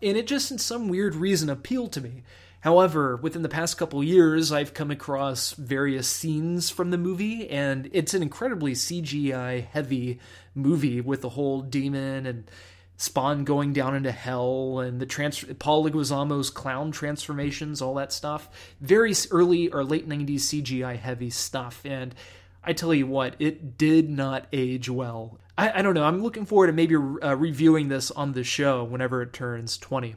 [0.03, 2.23] And it just, in some weird reason, appealed to me.
[2.67, 7.89] However, within the past couple years, I've come across various scenes from the movie, and
[7.93, 10.19] it's an incredibly CGI heavy
[10.53, 12.51] movie with the whole demon and
[12.97, 18.51] Spawn going down into hell and the trans- Paul Leguizamo's clown transformations, all that stuff.
[18.81, 21.83] Very early or late 90s CGI heavy stuff.
[21.85, 22.17] And
[22.65, 25.39] I tell you what, it did not age well.
[25.57, 26.03] I, I don't know.
[26.03, 30.17] I'm looking forward to maybe uh, reviewing this on the show whenever it turns 20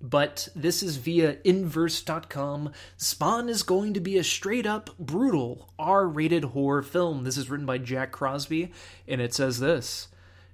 [0.00, 2.72] but this is via inverse.com.
[2.96, 7.24] Spawn is going to be a straight up brutal R rated horror film.
[7.24, 8.72] This is written by Jack Crosby,
[9.06, 10.08] and it says this.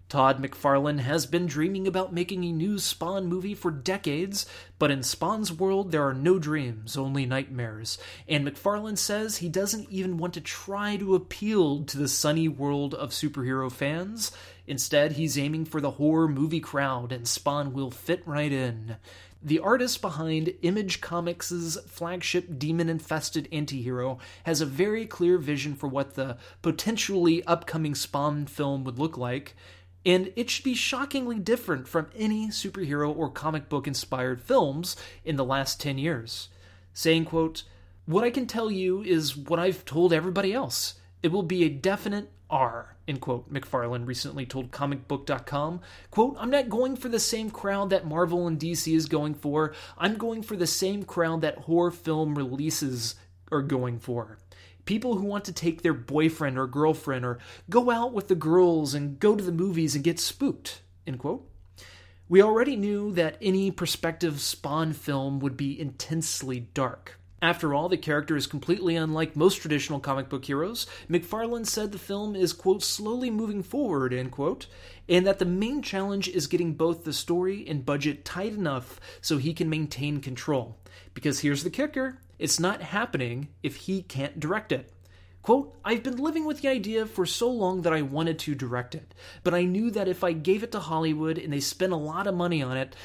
[0.09, 4.47] Todd McFarlane has been dreaming about making a new Spawn movie for decades,
[4.79, 7.99] but in Spawn's world there are no dreams, only nightmares.
[8.29, 12.95] And McFarlane says he doesn't even want to try to appeal to the sunny world
[12.95, 14.31] of superhero fans.
[14.69, 18.97] Instead, he's aiming for the horror movie crowd, and Spawn will fit right in.
[19.47, 25.87] The artist behind Image Comics' flagship demon infested antihero has a very clear vision for
[25.87, 29.55] what the potentially upcoming Spawn film would look like,
[30.05, 35.37] and it should be shockingly different from any superhero or comic book inspired films in
[35.37, 36.49] the last 10 years.
[36.93, 37.63] Saying, quote,
[38.05, 40.95] What I can tell you is what I've told everybody else.
[41.23, 45.81] It will be a definite R, end quote, McFarlane recently told comicbook.com.
[46.11, 49.75] Quote, I'm not going for the same crowd that Marvel and DC is going for.
[49.99, 53.17] I'm going for the same crowd that horror film releases
[53.51, 54.39] are going for.
[54.85, 58.95] People who want to take their boyfriend or girlfriend or go out with the girls
[58.95, 61.49] and go to the movies and get spooked, end quote.
[62.29, 67.19] We already knew that any prospective Spawn film would be intensely dark.
[67.43, 70.87] After all, the character is completely unlike most traditional comic book heroes.
[71.09, 74.67] McFarlane said the film is, quote, slowly moving forward, end quote,
[75.07, 79.37] and that the main challenge is getting both the story and budget tight enough so
[79.37, 80.79] he can maintain control.
[81.13, 84.91] Because here's the kicker it's not happening if he can't direct it.
[85.43, 88.97] Quote, I've been living with the idea for so long that I wanted to direct
[88.97, 91.97] it, but I knew that if I gave it to Hollywood and they spent a
[91.97, 92.97] lot of money on it,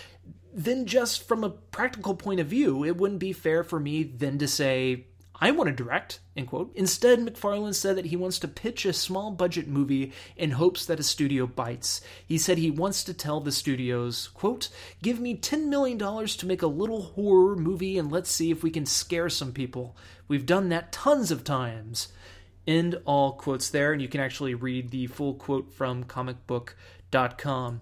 [0.53, 4.37] then just from a practical point of view, it wouldn't be fair for me then
[4.39, 5.07] to say,
[5.43, 6.71] I want to direct, end quote.
[6.75, 10.99] Instead, McFarlane said that he wants to pitch a small budget movie in hopes that
[10.99, 12.01] a studio bites.
[12.27, 14.69] He said he wants to tell the studios, quote,
[15.01, 18.69] give me $10 million to make a little horror movie and let's see if we
[18.69, 19.97] can scare some people.
[20.27, 22.09] We've done that tons of times.
[22.67, 27.81] End all quotes there, and you can actually read the full quote from comicbook.com.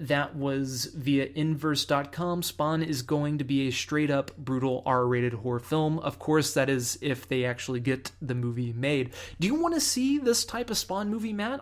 [0.00, 2.42] That was via inverse.com.
[2.42, 5.98] Spawn is going to be a straight up brutal R rated horror film.
[5.98, 9.12] Of course, that is if they actually get the movie made.
[9.38, 11.60] Do you want to see this type of Spawn movie, Matt?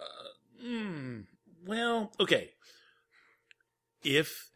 [0.63, 1.23] Hmm.
[1.67, 2.51] Well, okay.
[4.05, 4.53] If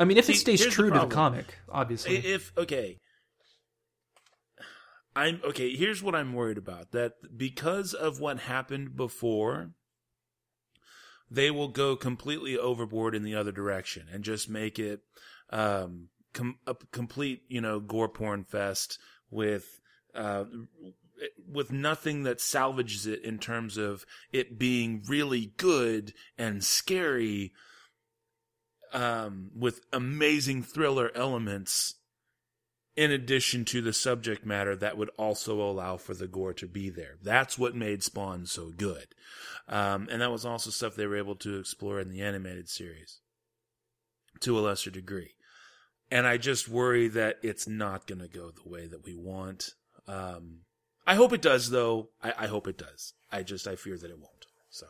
[0.00, 2.16] I mean, if See, it stays here's the true to the comic, obviously.
[2.16, 2.98] if okay,
[5.14, 5.76] I'm okay.
[5.76, 9.72] Here's what I'm worried about: that because of what happened before,
[11.30, 15.00] they will go completely overboard in the other direction and just make it
[15.50, 18.98] um, com- a complete, you know, gore porn fest
[19.30, 19.80] with.
[20.14, 20.44] Uh,
[21.50, 27.52] with nothing that salvages it in terms of it being really good and scary,
[28.92, 31.94] um, with amazing thriller elements
[32.98, 36.90] in addition to the subject matter that would also allow for the gore to be
[36.90, 37.14] there.
[37.22, 39.14] That's what made Spawn so good.
[39.68, 43.20] Um, and that was also stuff they were able to explore in the animated series
[44.40, 45.34] to a lesser degree.
[46.10, 49.74] And I just worry that it's not going to go the way that we want.
[50.08, 50.62] Um,
[51.06, 52.08] I hope it does, though.
[52.20, 53.12] I, I hope it does.
[53.30, 54.46] I just, I fear that it won't.
[54.70, 54.86] So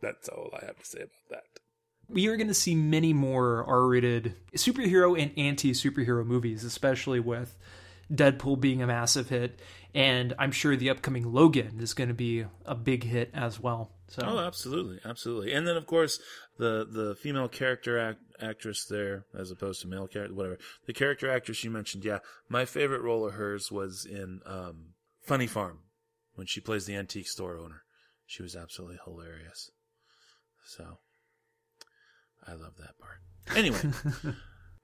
[0.00, 1.63] that's all I have to say about that.
[2.08, 7.56] We are going to see many more R-rated superhero and anti-superhero movies, especially with
[8.12, 9.60] Deadpool being a massive hit,
[9.94, 13.92] and I'm sure the upcoming Logan is going to be a big hit as well.
[14.08, 15.52] So, oh, absolutely, absolutely.
[15.52, 16.18] And then of course
[16.58, 20.58] the the female character act, actress there, as opposed to male character, whatever.
[20.86, 25.46] The character actress you mentioned, yeah, my favorite role of hers was in um, Funny
[25.46, 25.78] Farm
[26.34, 27.82] when she plays the antique store owner.
[28.26, 29.70] She was absolutely hilarious.
[30.66, 30.98] So
[32.46, 33.56] I love that part.
[33.56, 33.78] Anyway.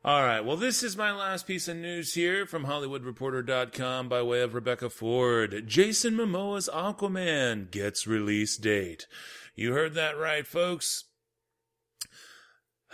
[0.04, 0.40] All right.
[0.40, 4.88] Well, this is my last piece of news here from HollywoodReporter.com by way of Rebecca
[4.88, 5.64] Ford.
[5.66, 9.06] Jason Momoa's Aquaman gets release date.
[9.54, 11.04] You heard that right, folks.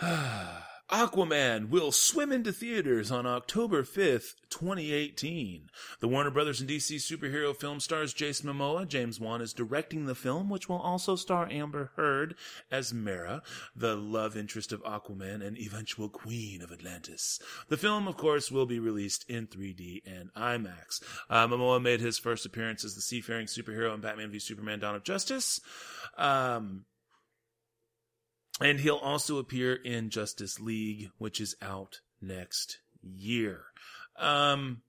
[0.89, 5.69] Aquaman will swim into theaters on October 5th, 2018.
[5.99, 8.87] The Warner Brothers and DC superhero film stars Jason Momoa.
[8.87, 12.35] James Wan is directing the film, which will also star Amber Heard
[12.71, 13.41] as Mera,
[13.75, 17.37] the love interest of Aquaman and eventual queen of Atlantis.
[17.67, 21.03] The film, of course, will be released in 3D and IMAX.
[21.29, 24.95] Uh, Momoa made his first appearance as the seafaring superhero in Batman v Superman Dawn
[24.95, 25.59] of Justice.
[26.17, 26.85] Um,
[28.59, 33.65] and he'll also appear in Justice League, which is out next year.
[34.17, 34.81] Um,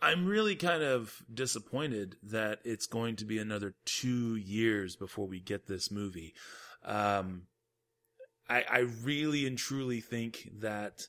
[0.00, 5.40] I'm really kind of disappointed that it's going to be another two years before we
[5.40, 6.34] get this movie.
[6.84, 7.42] Um,
[8.48, 11.06] I, I really and truly think that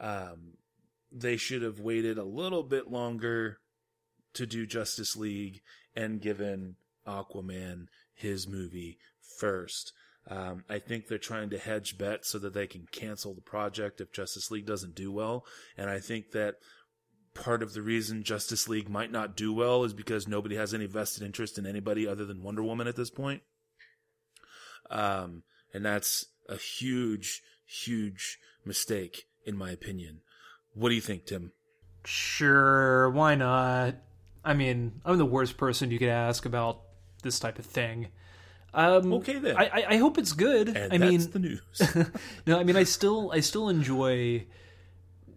[0.00, 0.54] um,
[1.10, 3.58] they should have waited a little bit longer
[4.34, 5.60] to do Justice League
[5.94, 6.76] and given
[7.06, 8.98] Aquaman his movie
[9.38, 9.92] first.
[10.28, 14.00] Um, I think they're trying to hedge bets so that they can cancel the project
[14.00, 15.44] if Justice League doesn't do well.
[15.76, 16.56] And I think that
[17.34, 20.86] part of the reason Justice League might not do well is because nobody has any
[20.86, 23.42] vested interest in anybody other than Wonder Woman at this point.
[24.90, 30.20] Um, and that's a huge, huge mistake, in my opinion.
[30.74, 31.52] What do you think, Tim?
[32.04, 33.96] Sure, why not?
[34.44, 36.80] I mean, I'm the worst person you could ask about
[37.22, 38.08] this type of thing.
[38.74, 39.56] Um, okay then.
[39.56, 40.68] I, I hope it's good.
[40.68, 42.10] And I that's mean, the news.
[42.46, 44.46] no, I mean, I still I still enjoy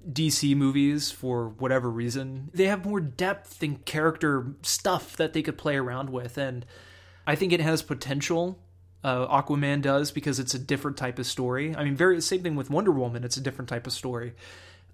[0.09, 2.49] DC movies for whatever reason.
[2.53, 6.65] They have more depth and character stuff that they could play around with, and
[7.27, 8.59] I think it has potential.
[9.03, 11.75] Uh, Aquaman does because it's a different type of story.
[11.75, 13.23] I mean, very same thing with Wonder Woman.
[13.23, 14.33] It's a different type of story.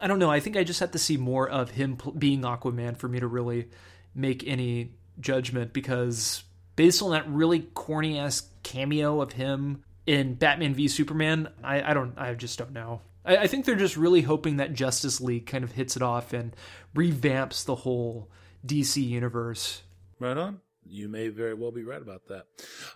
[0.02, 0.32] I don't know.
[0.32, 3.20] I think I just have to see more of him pl- being Aquaman for me
[3.20, 3.70] to really
[4.16, 6.44] make any judgment because
[6.76, 11.94] based on that really corny ass cameo of him in Batman v Superman, I, I
[11.94, 13.02] don't, I just don't know.
[13.26, 16.34] I, I think they're just really hoping that Justice League kind of hits it off
[16.34, 16.56] and
[16.96, 18.30] revamps the whole
[18.66, 19.84] DC universe.
[20.20, 20.62] Right on.
[20.86, 22.48] You may very well be right about that.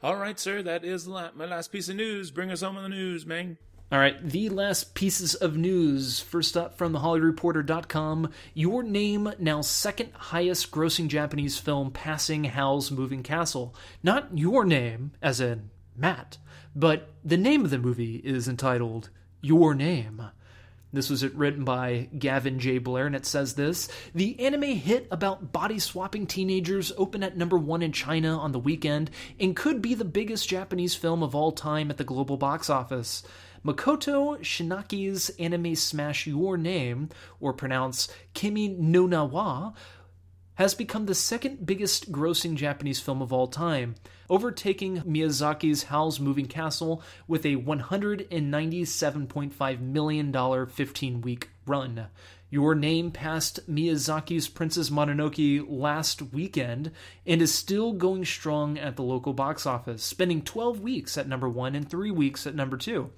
[0.04, 0.62] All right, sir.
[0.62, 2.32] That is my last piece of news.
[2.32, 3.58] Bring us home on the news, man.
[3.92, 6.20] All right, the last pieces of news.
[6.20, 12.90] First up from the HollyReporter.com Your Name, now second highest grossing Japanese film, passing Howl's
[12.90, 13.76] Moving Castle.
[14.02, 16.40] Not your name, as in Matt,
[16.76, 20.30] but the name of the movie is entitled Your Name.
[20.92, 22.80] This was written by Gavin J.
[22.80, 27.58] Blair, and it says this The anime hit about body swapping teenagers opened at number
[27.58, 31.52] one in China on the weekend and could be the biggest Japanese film of all
[31.52, 33.22] time at the global box office.
[33.66, 39.74] Makoto Shinkai's anime smash Your Name, or pronounce Kimi no Na wa,
[40.54, 43.96] has become the second biggest grossing Japanese film of all time,
[44.30, 52.06] overtaking Miyazaki's Howl's Moving Castle with a $197.5 million 15 week run.
[52.52, 56.92] Your Name passed Miyazaki's Princess Mononoke last weekend
[57.26, 61.50] and is still going strong at the local box office, spending 12 weeks at number
[61.50, 63.10] one and three weeks at number two.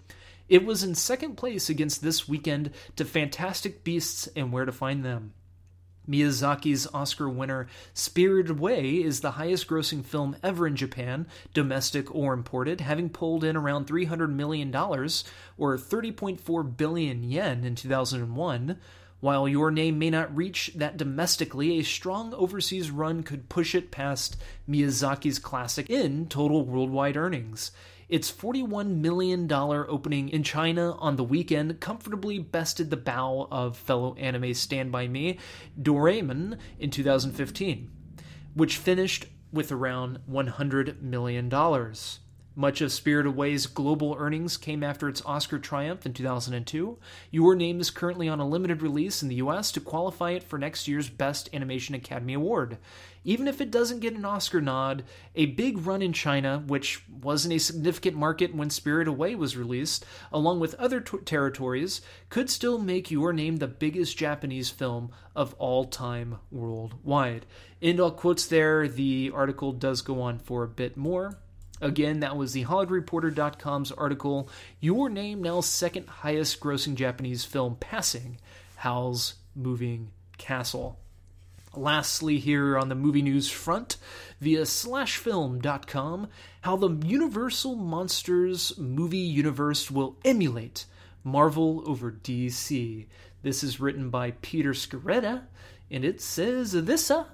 [0.49, 5.03] It was in second place against this weekend to Fantastic Beasts and Where to Find
[5.03, 5.33] Them.
[6.09, 12.33] Miyazaki's Oscar winner Spirited Away is the highest grossing film ever in Japan, domestic or
[12.33, 18.77] imported, having pulled in around $300 million, or 30.4 billion yen in 2001.
[19.19, 23.91] While Your Name may not reach that domestically, a strong overseas run could push it
[23.91, 24.37] past
[24.69, 27.71] Miyazaki's classic in total worldwide earnings.
[28.09, 34.15] Its $41 million opening in China on the weekend comfortably bested the bow of fellow
[34.15, 35.37] anime Stand By Me,
[35.81, 37.91] Doraemon, in 2015,
[38.53, 41.49] which finished with around $100 million.
[42.57, 46.97] Much of Spirit Away's global earnings came after its Oscar triumph in 2002.
[47.29, 50.57] Your Name is currently on a limited release in the US to qualify it for
[50.57, 52.79] next year's Best Animation Academy Award.
[53.23, 55.03] Even if it doesn't get an Oscar nod,
[55.35, 60.03] a big run in China, which wasn't a significant market when Spirit Away was released,
[60.31, 65.53] along with other t- territories, could still make Your Name the biggest Japanese film of
[65.59, 67.45] all time worldwide.
[67.83, 68.87] End all quotes there.
[68.87, 71.37] The article does go on for a bit more.
[71.81, 74.49] Again, that was the HollywoodReporter.com's article.
[74.79, 78.37] Your name now second highest grossing Japanese film, passing
[78.77, 80.99] Howl's Moving Castle.
[81.75, 83.97] Lastly, here on the movie news front,
[84.41, 86.27] via slashfilm.com,
[86.61, 90.85] how the Universal Monsters movie universe will emulate
[91.23, 93.05] Marvel over DC.
[93.43, 95.43] This is written by Peter Sciretta,
[95.91, 97.11] and it says this.
[97.11, 97.25] Uh,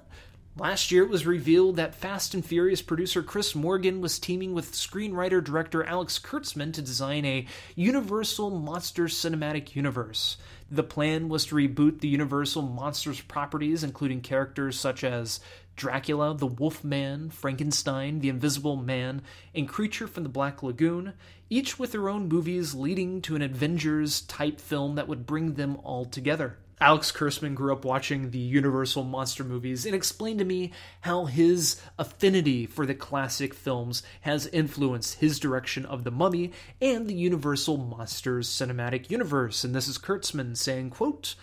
[0.56, 4.70] Last year, it was revealed that Fast and Furious producer Chris Morgan was teaming with
[4.70, 7.44] screenwriter director Alex Kurtzman to design a
[7.74, 10.36] Universal Monsters cinematic universe.
[10.70, 15.40] The plan was to reboot the Universal Monsters properties, including characters such as
[15.74, 19.22] Dracula, the Wolfman, Frankenstein, the Invisible Man,
[19.56, 21.14] and Creature from the Black Lagoon,
[21.50, 25.78] each with their own movies leading to an Avengers type film that would bring them
[25.82, 26.58] all together.
[26.80, 30.72] Alex Kurtzman grew up watching the Universal monster movies and explained to me
[31.02, 37.06] how his affinity for the classic films has influenced his direction of The Mummy and
[37.06, 39.62] the Universal Monsters cinematic universe.
[39.62, 41.36] And this is Kurtzman saying, quote,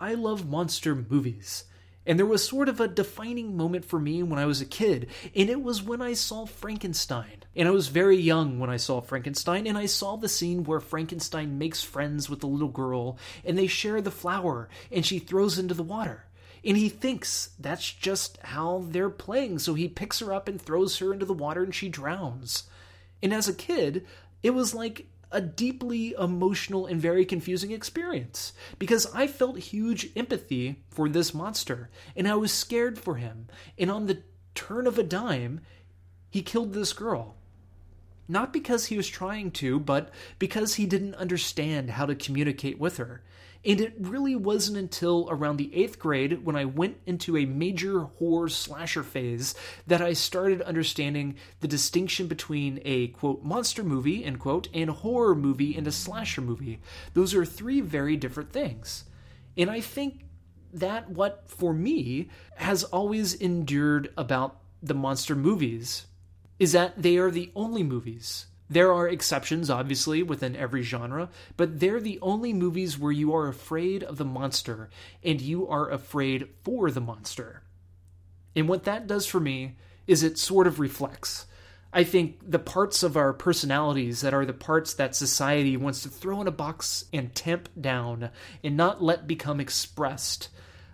[0.00, 1.64] I love monster movies.
[2.06, 5.08] And there was sort of a defining moment for me when I was a kid,
[5.36, 7.44] and it was when I saw Frankenstein.
[7.54, 10.80] And I was very young when I saw Frankenstein, and I saw the scene where
[10.80, 15.58] Frankenstein makes friends with the little girl, and they share the flower, and she throws
[15.58, 16.24] into the water.
[16.64, 20.98] And he thinks that's just how they're playing, so he picks her up and throws
[20.98, 22.64] her into the water, and she drowns.
[23.22, 24.06] And as a kid,
[24.42, 30.82] it was like a deeply emotional and very confusing experience because I felt huge empathy
[30.88, 33.48] for this monster and I was scared for him.
[33.78, 34.22] And on the
[34.54, 35.60] turn of a dime,
[36.30, 37.36] he killed this girl.
[38.28, 42.98] Not because he was trying to, but because he didn't understand how to communicate with
[42.98, 43.22] her.
[43.64, 48.00] And it really wasn't until around the eighth grade when I went into a major
[48.00, 49.54] horror slasher phase
[49.86, 54.94] that I started understanding the distinction between a quote monster movie end quote and a
[54.94, 56.80] horror movie and a slasher movie.
[57.14, 59.04] Those are three very different things.
[59.56, 60.24] And I think
[60.72, 66.06] that what for me has always endured about the monster movies
[66.58, 71.80] is that they are the only movies there are exceptions, obviously, within every genre, but
[71.80, 74.88] they're the only movies where you are afraid of the monster
[75.22, 77.62] and you are afraid for the monster.
[78.56, 81.46] And what that does for me is it sort of reflects.
[81.92, 86.08] I think the parts of our personalities that are the parts that society wants to
[86.08, 88.30] throw in a box and tamp down
[88.64, 90.48] and not let become expressed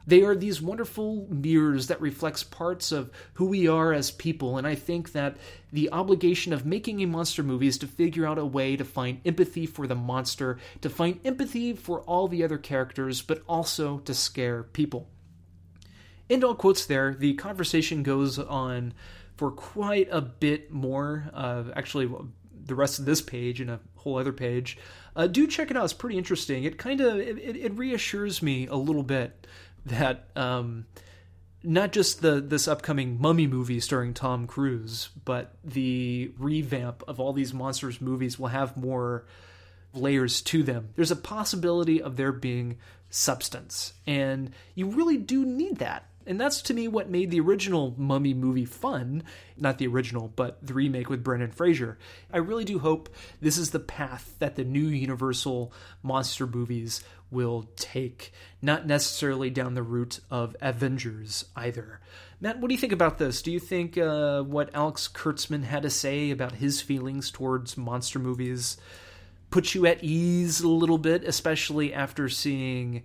[0.08, 4.66] they are these wonderful mirrors that reflects parts of who we are as people, and
[4.66, 5.36] I think that
[5.70, 9.20] the obligation of making a monster movie is to figure out a way to find
[9.26, 14.14] empathy for the monster, to find empathy for all the other characters, but also to
[14.14, 15.10] scare people.
[16.30, 17.12] End all quotes there.
[17.12, 18.94] The conversation goes on
[19.36, 21.28] for quite a bit more.
[21.34, 22.10] Uh, actually,
[22.64, 24.78] the rest of this page and a whole other page.
[25.14, 26.64] Uh, do check it out; it's pretty interesting.
[26.64, 29.46] It kind of it, it reassures me a little bit
[29.88, 30.86] that um,
[31.62, 37.32] not just the this upcoming Mummy movie starring Tom Cruise, but the revamp of all
[37.32, 39.26] these monsters movies will have more
[39.94, 40.90] layers to them.
[40.96, 42.78] There's a possibility of there being
[43.10, 46.04] substance, and you really do need that.
[46.26, 49.22] And that's to me what made the original Mummy movie fun.
[49.56, 51.98] Not the original, but the remake with Brendan Fraser.
[52.30, 53.08] I really do hope
[53.40, 55.72] this is the path that the new Universal
[56.02, 62.00] monster movies will take, not necessarily down the route of Avengers either.
[62.40, 63.42] Matt, what do you think about this?
[63.42, 68.18] Do you think uh, what Alex Kurtzman had to say about his feelings towards monster
[68.18, 68.76] movies
[69.50, 73.02] puts you at ease a little bit, especially after seeing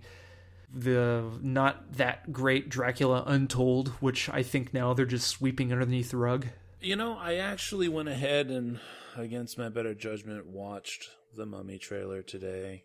[0.72, 6.16] the not that great Dracula Untold, which I think now they're just sweeping underneath the
[6.16, 6.46] rug?
[6.80, 8.78] You know, I actually went ahead and,
[9.16, 12.84] against my better judgment, watched the Mummy trailer today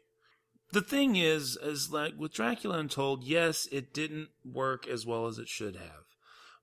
[0.72, 5.38] the thing is, is like with Dracula Untold, yes, it didn't work as well as
[5.38, 6.05] it should have,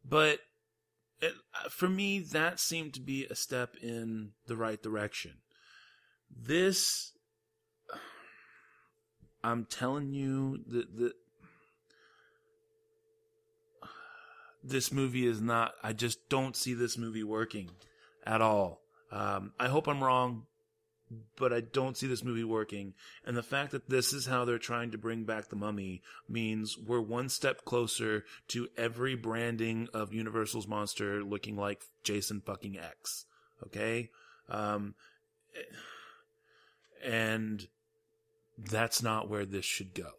[0.04, 0.40] but
[1.20, 1.32] it,
[1.70, 5.34] for me, that seemed to be a step in the right direction.
[6.30, 7.12] This,
[9.44, 11.12] I'm telling you that the
[14.62, 15.72] this movie is not.
[15.82, 17.70] I just don't see this movie working
[18.24, 18.82] at all.
[19.10, 20.46] Um, I hope I'm wrong,
[21.36, 22.94] but I don't see this movie working.
[23.24, 26.76] And the fact that this is how they're trying to bring back the mummy means
[26.76, 33.26] we're one step closer to every branding of Universal's monster looking like Jason fucking X.
[33.64, 34.10] Okay?
[34.48, 34.94] Um,
[37.04, 37.66] and
[38.58, 40.10] that's not where this should go.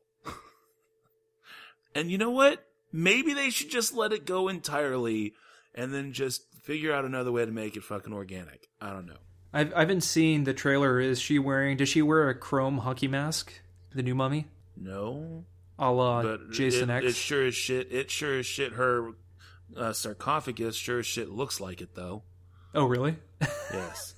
[1.96, 2.64] and you know what?
[2.94, 5.34] Maybe they should just let it go entirely
[5.76, 8.68] and then just figure out another way to make it fucking organic.
[8.80, 9.18] I don't know.
[9.58, 11.00] I've I've been seeing the trailer.
[11.00, 11.78] Is she wearing?
[11.78, 13.52] Does she wear a chrome hockey mask?
[13.96, 14.46] The new mummy,
[14.76, 15.46] No,
[15.80, 17.06] a la but Jason it, X.
[17.08, 17.92] It sure as shit.
[17.92, 18.74] It sure as shit.
[18.74, 19.14] Her
[19.76, 22.22] uh, sarcophagus sure as shit looks like it though.
[22.76, 23.16] oh, really?
[23.74, 24.14] Yes.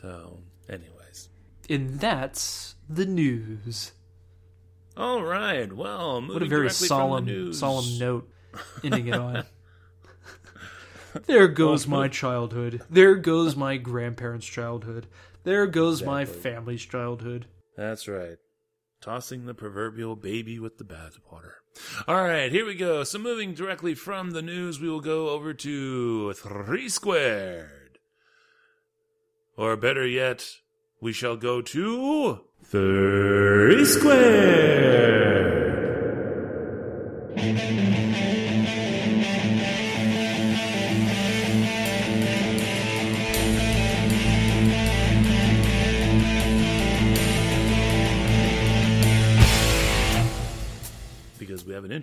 [0.00, 1.28] so, anyways.
[1.68, 3.92] and that's the news.
[4.96, 5.72] All right.
[5.72, 8.30] Well, What a very directly from the solemn, solemn note
[8.82, 9.44] ending it on.
[11.26, 12.82] There goes my childhood.
[12.90, 15.06] There goes my grandparents' childhood.
[15.44, 17.46] There goes my family's childhood.
[17.76, 18.36] That's right.
[19.00, 21.52] Tossing the proverbial baby with the bathwater.
[22.06, 23.04] All right, here we go.
[23.04, 27.98] So, moving directly from the news, we will go over to Three Squared.
[29.56, 30.44] Or better yet,
[31.00, 35.69] we shall go to Three Squared.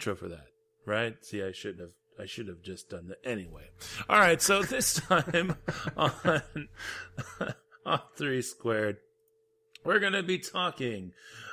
[0.08, 0.48] Intro for that,
[0.86, 1.16] right?
[1.26, 1.92] See, I shouldn't have.
[2.20, 3.70] I should have just done that anyway.
[4.10, 5.58] All right, so this time
[5.96, 6.42] on
[7.86, 8.98] on three squared,
[9.84, 11.12] we're gonna be talking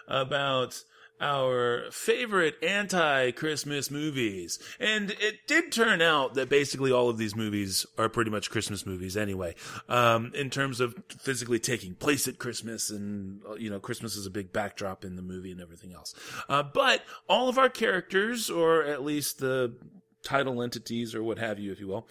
[0.08, 0.82] about
[1.24, 4.58] our favorite anti-Christmas movies.
[4.78, 8.84] And it did turn out that basically all of these movies are pretty much Christmas
[8.84, 9.54] movies anyway.
[9.88, 14.26] Um, in terms of physically taking place at Christmas and, uh, you know, Christmas is
[14.26, 16.14] a big backdrop in the movie and everything else.
[16.46, 19.74] Uh, but all of our characters, or at least the
[20.22, 22.06] title entities or what have you, if you will,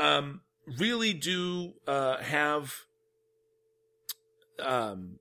[0.00, 0.40] um,
[0.78, 2.74] really do, uh, have,
[4.58, 5.20] um,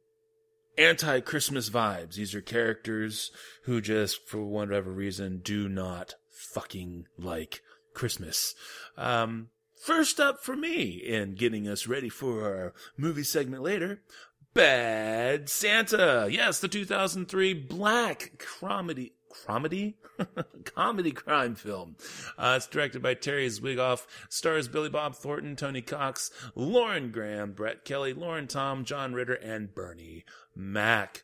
[0.79, 2.15] anti Christmas vibes.
[2.15, 3.31] These are characters
[3.65, 6.15] who just, for whatever reason, do not
[6.53, 7.61] fucking like
[7.93, 8.55] Christmas.
[8.97, 9.49] Um,
[9.83, 14.01] first up for me in getting us ready for our movie segment later.
[14.53, 16.27] Bad Santa.
[16.31, 19.13] Yes, the 2003 black comedy,
[19.45, 19.97] comedy?
[20.65, 21.95] comedy crime film.
[22.37, 27.85] Uh, it's directed by Terry Zwigoff, stars Billy Bob Thornton, Tony Cox, Lauren Graham, Brett
[27.85, 30.25] Kelly, Lauren Tom, John Ritter, and Bernie
[30.55, 31.23] Mac.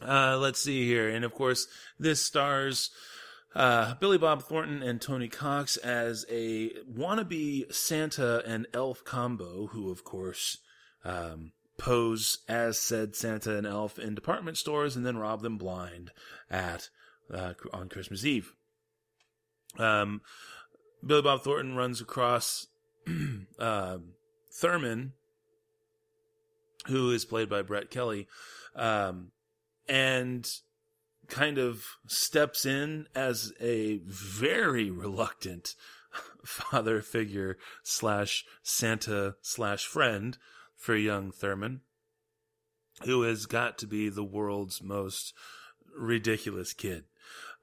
[0.00, 1.08] Uh, let's see here.
[1.08, 1.66] And of course,
[1.98, 2.90] this stars
[3.54, 9.90] uh, Billy Bob Thornton and Tony Cox as a wannabe Santa and elf combo, who,
[9.90, 10.58] of course,
[11.04, 16.10] um, pose as said Santa and elf in department stores and then rob them blind
[16.50, 16.88] at
[17.32, 18.52] uh, on Christmas Eve.
[19.78, 20.20] Um,
[21.04, 22.66] Billy Bob Thornton runs across
[23.58, 23.98] uh,
[24.52, 25.12] Thurman,
[26.86, 28.28] who is played by Brett Kelly,
[28.74, 29.32] um,
[29.88, 30.48] and
[31.28, 35.74] kind of steps in as a very reluctant
[36.44, 40.38] father figure slash Santa slash friend
[40.76, 41.80] for young Thurman,
[43.04, 45.34] who has got to be the world's most
[45.96, 47.04] ridiculous kid.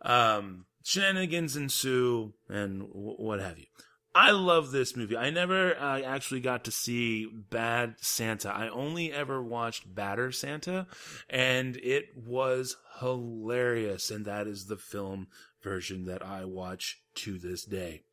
[0.01, 3.65] Um, shenanigans ensue and w- what have you.
[4.13, 5.15] I love this movie.
[5.15, 8.49] I never uh, actually got to see Bad Santa.
[8.49, 10.87] I only ever watched Badder Santa,
[11.29, 14.11] and it was hilarious.
[14.11, 15.27] And that is the film
[15.61, 18.03] version that I watch to this day.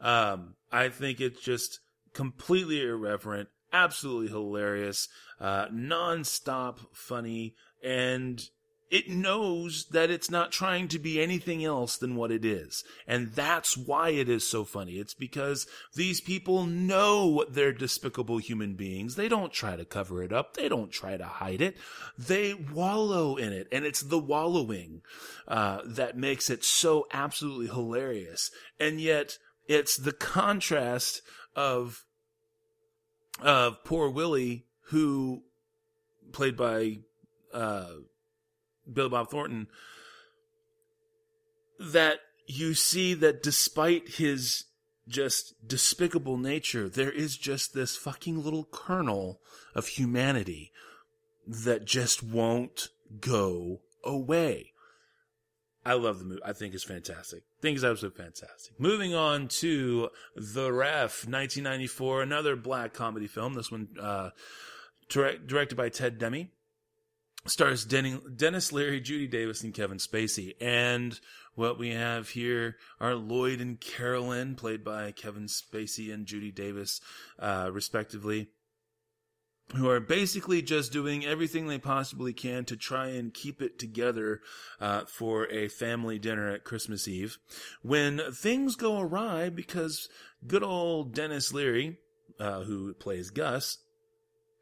[0.00, 1.80] Um, I think it's just
[2.14, 5.08] completely irreverent, absolutely hilarious,
[5.40, 8.42] uh, non-stop funny, and
[8.94, 12.84] it knows that it's not trying to be anything else than what it is.
[13.08, 15.00] And that's why it is so funny.
[15.00, 15.66] It's because
[15.96, 19.16] these people know they're despicable human beings.
[19.16, 20.54] They don't try to cover it up.
[20.54, 21.76] They don't try to hide it.
[22.16, 23.66] They wallow in it.
[23.72, 25.02] And it's the wallowing,
[25.48, 28.52] uh, that makes it so absolutely hilarious.
[28.78, 31.20] And yet it's the contrast
[31.56, 32.04] of,
[33.42, 35.42] of poor Willie, who
[36.30, 36.98] played by,
[37.52, 37.86] uh,
[38.90, 39.68] Bill Bob Thornton,
[41.78, 44.64] that you see that despite his
[45.08, 49.40] just despicable nature, there is just this fucking little kernel
[49.74, 50.72] of humanity
[51.46, 52.88] that just won't
[53.20, 54.72] go away.
[55.86, 56.40] I love the movie.
[56.44, 57.42] I think it's fantastic.
[57.58, 58.80] I think it's absolutely fantastic.
[58.80, 63.54] Moving on to The Ref, 1994, another black comedy film.
[63.54, 64.30] This one uh,
[65.10, 66.48] direct, directed by Ted Demme.
[67.46, 70.54] Stars Denny, Denis Leary, Judy Davis, and Kevin Spacey.
[70.60, 71.18] And
[71.54, 77.00] what we have here are Lloyd and Carolyn, played by Kevin Spacey and Judy Davis,
[77.38, 78.48] uh, respectively
[79.76, 84.40] who are basically just doing everything they possibly can to try and keep it together
[84.80, 87.38] uh, for a family dinner at Christmas Eve.
[87.82, 90.08] When things go awry because
[90.46, 91.98] good old Denis Leary,
[92.38, 93.78] uh, who plays Gus,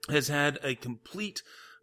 [0.09, 1.43] has had a complete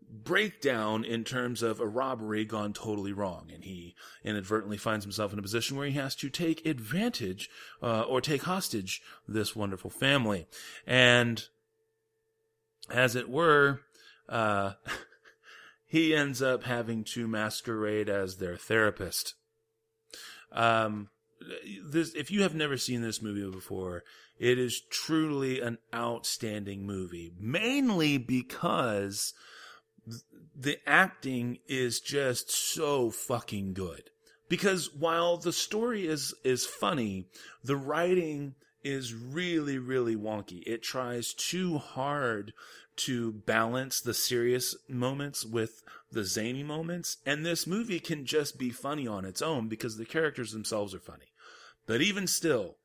[0.09, 5.39] breakdown in terms of a robbery gone totally wrong, and he inadvertently finds himself in
[5.39, 7.49] a position where he has to take advantage
[7.81, 10.47] uh, or take hostage this wonderful family.
[10.87, 11.43] And
[12.89, 13.81] as it were,
[14.27, 14.73] uh,
[15.85, 19.35] he ends up having to masquerade as their therapist.
[20.51, 21.09] Um,
[21.83, 24.03] this, if you have never seen this movie before,
[24.39, 29.33] it is truly an outstanding movie, mainly because
[30.59, 34.09] the acting is just so fucking good.
[34.49, 37.27] Because while the story is, is funny,
[37.63, 40.61] the writing is really, really wonky.
[40.65, 42.53] It tries too hard
[42.97, 45.81] to balance the serious moments with
[46.11, 47.17] the zany moments.
[47.25, 50.99] And this movie can just be funny on its own because the characters themselves are
[50.99, 51.31] funny.
[51.85, 52.75] But even still,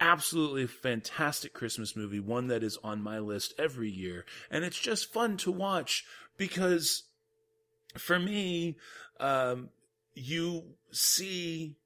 [0.00, 4.24] absolutely fantastic Christmas movie, one that is on my list every year.
[4.50, 6.06] And it's just fun to watch
[6.38, 7.02] because
[7.96, 8.76] for me,
[9.20, 9.70] um,
[10.14, 11.76] you see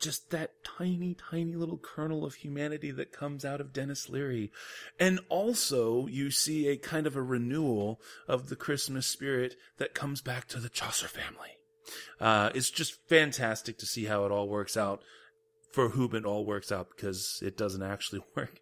[0.00, 4.50] just that tiny, tiny little kernel of humanity that comes out of Denis Leary.
[4.98, 10.20] And also, you see a kind of a renewal of the Christmas spirit that comes
[10.20, 11.50] back to the Chasseur family.
[12.20, 15.02] Uh, it's just fantastic to see how it all works out
[15.72, 18.60] for whom it all works out because it doesn't actually work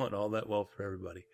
[0.00, 1.26] out all that well for everybody.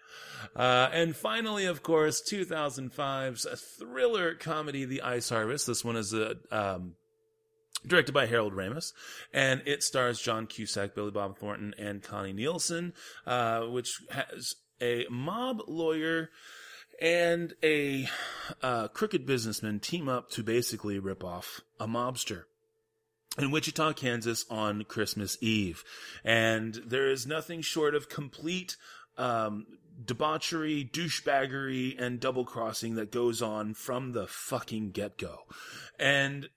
[0.54, 3.46] Uh, and finally, of course, 2005's
[3.78, 5.66] thriller comedy, The Ice Harvest.
[5.66, 6.94] This one is a, um,
[7.86, 8.92] directed by Harold Ramis,
[9.32, 12.92] and it stars John Cusack, Billy Bob Thornton, and Connie Nielsen,
[13.26, 16.30] uh, which has a mob lawyer
[17.00, 18.08] and a
[18.62, 22.44] uh, crooked businessman team up to basically rip off a mobster
[23.38, 25.82] in Wichita, Kansas on Christmas Eve.
[26.24, 28.76] And there is nothing short of complete
[29.16, 29.66] um,
[30.04, 35.38] debauchery, douchebaggery, and double crossing that goes on from the fucking get go.
[35.98, 36.48] And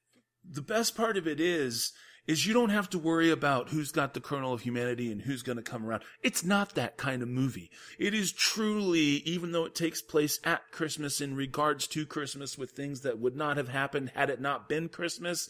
[0.44, 1.94] the best part of it is
[2.28, 5.44] is you don't have to worry about who's got the kernel of humanity and who's
[5.44, 6.02] going to come around.
[6.24, 7.70] It's not that kind of movie.
[8.00, 12.72] It is truly, even though it takes place at Christmas in regards to Christmas with
[12.72, 15.50] things that would not have happened had it not been Christmas,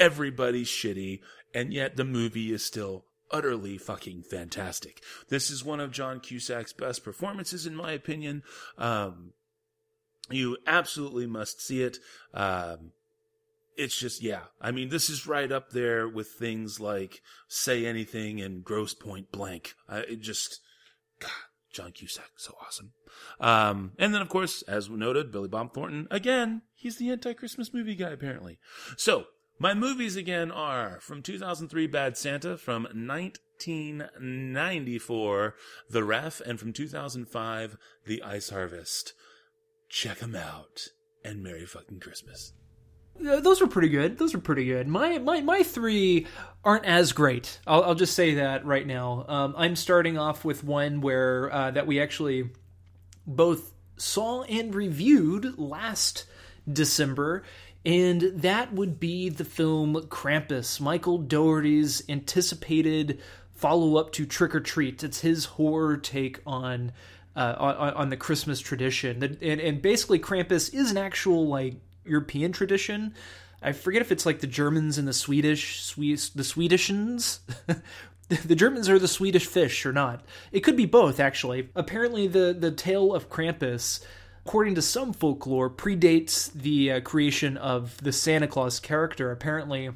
[0.00, 1.20] everybody's shitty,
[1.54, 5.02] and yet the movie is still utterly fucking fantastic.
[5.28, 8.42] This is one of John Cusack's best performances, in my opinion.
[8.78, 9.32] Um,
[10.30, 11.98] you absolutely must see it.
[12.34, 12.92] Um,
[13.76, 18.40] it's just yeah i mean this is right up there with things like say anything
[18.40, 20.60] and grosse Pointe blank I, it just
[21.20, 21.30] god
[21.70, 22.92] john cusack so awesome
[23.40, 27.94] um, and then of course as noted billy bob thornton again he's the anti-christmas movie
[27.94, 28.58] guy apparently
[28.96, 29.26] so
[29.58, 35.54] my movies again are from 2003 bad santa from 1994
[35.90, 39.12] the ref and from 2005 the ice harvest
[39.88, 40.88] check them out
[41.24, 42.52] and merry fucking christmas
[43.18, 44.18] those were pretty good.
[44.18, 44.88] Those were pretty good.
[44.88, 46.26] My my my three
[46.64, 47.60] aren't as great.
[47.66, 49.24] I'll, I'll just say that right now.
[49.28, 52.50] Um, I'm starting off with one where uh, that we actually
[53.26, 56.26] both saw and reviewed last
[56.70, 57.44] December,
[57.86, 63.20] and that would be the film Krampus, Michael Dougherty's anticipated
[63.54, 65.02] follow up to Trick 'r Treat.
[65.02, 66.92] It's his horror take on.
[67.34, 71.74] Uh, on, on the Christmas tradition, and, and basically Krampus is an actual like
[72.06, 73.12] European tradition.
[73.62, 77.40] I forget if it's like the Germans and the Swedish, Swe- the Swedishans.
[78.28, 80.24] the Germans are the Swedish fish or not.
[80.50, 81.68] It could be both, actually.
[81.74, 84.00] Apparently, the, the tale of Krampus,
[84.46, 89.32] according to some folklore, predates the uh, creation of the Santa Claus character.
[89.32, 89.90] Apparently,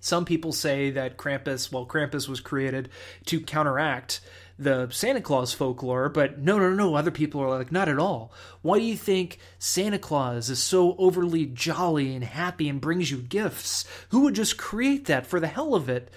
[0.00, 2.88] some people say that Krampus, well, Krampus was created
[3.26, 4.18] to counteract
[4.58, 6.96] the Santa Claus folklore, but no, no, no.
[6.96, 8.32] Other people are like, not at all.
[8.60, 13.18] Why do you think Santa Claus is so overly jolly and happy and brings you
[13.18, 13.84] gifts?
[14.08, 16.10] Who would just create that for the hell of it?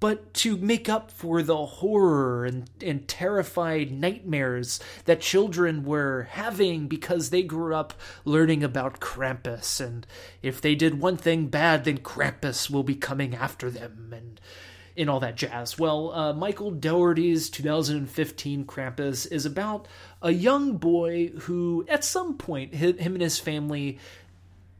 [0.00, 6.86] But to make up for the horror and, and terrified nightmares that children were having
[6.86, 7.94] because they grew up
[8.24, 9.80] learning about Krampus.
[9.80, 10.06] And
[10.42, 14.40] if they did one thing bad, then Krampus will be coming after them and,
[14.96, 15.78] in all that jazz.
[15.78, 19.86] Well, uh, Michael Dougherty's 2015 Krampus is about
[20.22, 23.98] a young boy who, at some point, him and his family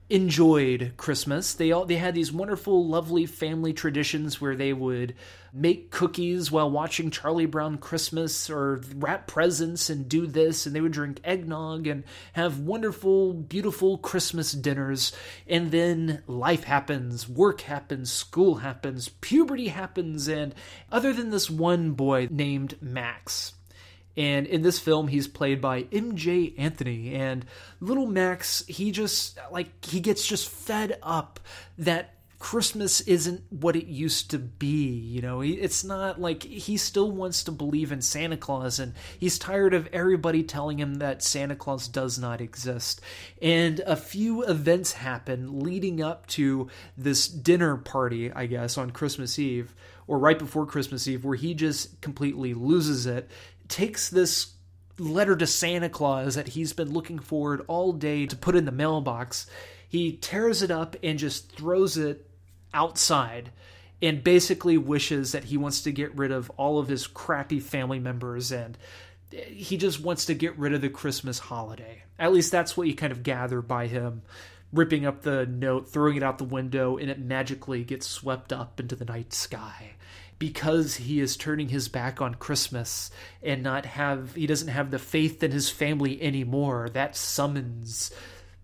[0.09, 1.55] enjoyed Christmas.
[1.55, 5.15] They all they had these wonderful, lovely family traditions where they would
[5.53, 10.81] make cookies while watching Charlie Brown Christmas or wrap presents and do this and they
[10.81, 12.05] would drink eggnog and
[12.35, 15.13] have wonderful, beautiful Christmas dinners.
[15.49, 20.55] And then life happens, work happens, school happens, puberty happens, and
[20.93, 23.55] other than this one boy named Max,
[24.17, 27.15] and in this film, he's played by Emjay Anthony.
[27.15, 27.45] And
[27.81, 31.41] little Max, he just, like, he gets just fed up
[31.79, 34.91] that Christmas isn't what it used to be.
[34.91, 39.39] You know, it's not like he still wants to believe in Santa Claus and he's
[39.39, 43.01] tired of everybody telling him that Santa Claus does not exist.
[43.41, 49.39] And a few events happen leading up to this dinner party, I guess, on Christmas
[49.39, 49.75] Eve
[50.07, 53.31] or right before Christmas Eve where he just completely loses it
[53.69, 54.55] takes this
[54.99, 58.73] letter to Santa Claus that he's been looking forward all day to put in the
[58.73, 59.47] mailbox.
[59.89, 62.29] He tears it up and just throws it
[62.73, 63.51] outside
[64.03, 67.99] and basically wishes that he wants to get rid of all of his crappy family
[67.99, 68.77] members and
[69.31, 72.03] he just wants to get rid of the Christmas holiday.
[72.19, 74.23] At least that's what you kind of gather by him
[74.73, 78.81] ripping up the note, throwing it out the window, and it magically gets swept up
[78.81, 79.96] into the night sky
[80.39, 83.11] because he is turning his back on Christmas
[83.43, 86.89] and not have he doesn't have the faith in his family anymore.
[86.93, 88.11] That summons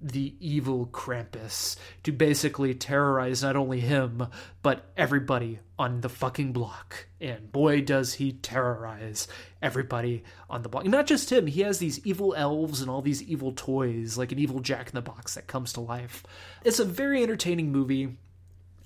[0.02, 4.26] the evil Krampus to basically terrorize not only him,
[4.62, 7.06] but everybody on the fucking block.
[7.20, 9.28] And boy, does he terrorize
[9.62, 10.84] everybody on the block.
[10.86, 14.38] Not just him, he has these evil elves and all these evil toys, like an
[14.38, 16.24] evil Jack in the Box that comes to life.
[16.64, 18.16] It's a very entertaining movie.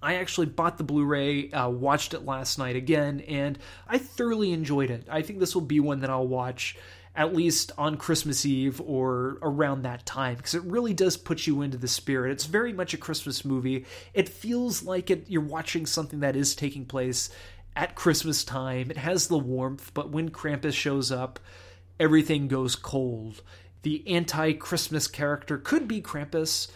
[0.02, 4.90] I actually bought the Blu-ray, uh, watched it last night again, and I thoroughly enjoyed
[4.90, 5.06] it.
[5.10, 6.76] I think this will be one that I'll watch
[7.16, 11.62] at least on Christmas Eve or around that time because it really does put you
[11.62, 12.30] into the spirit.
[12.30, 13.86] It's very much a Christmas movie.
[14.12, 17.30] It feels like it you're watching something that is taking place
[17.74, 18.90] at Christmas time.
[18.90, 21.40] It has the warmth, but when Krampus shows up,
[21.98, 23.40] everything goes cold.
[23.80, 26.68] The anti-Christmas character could be Krampus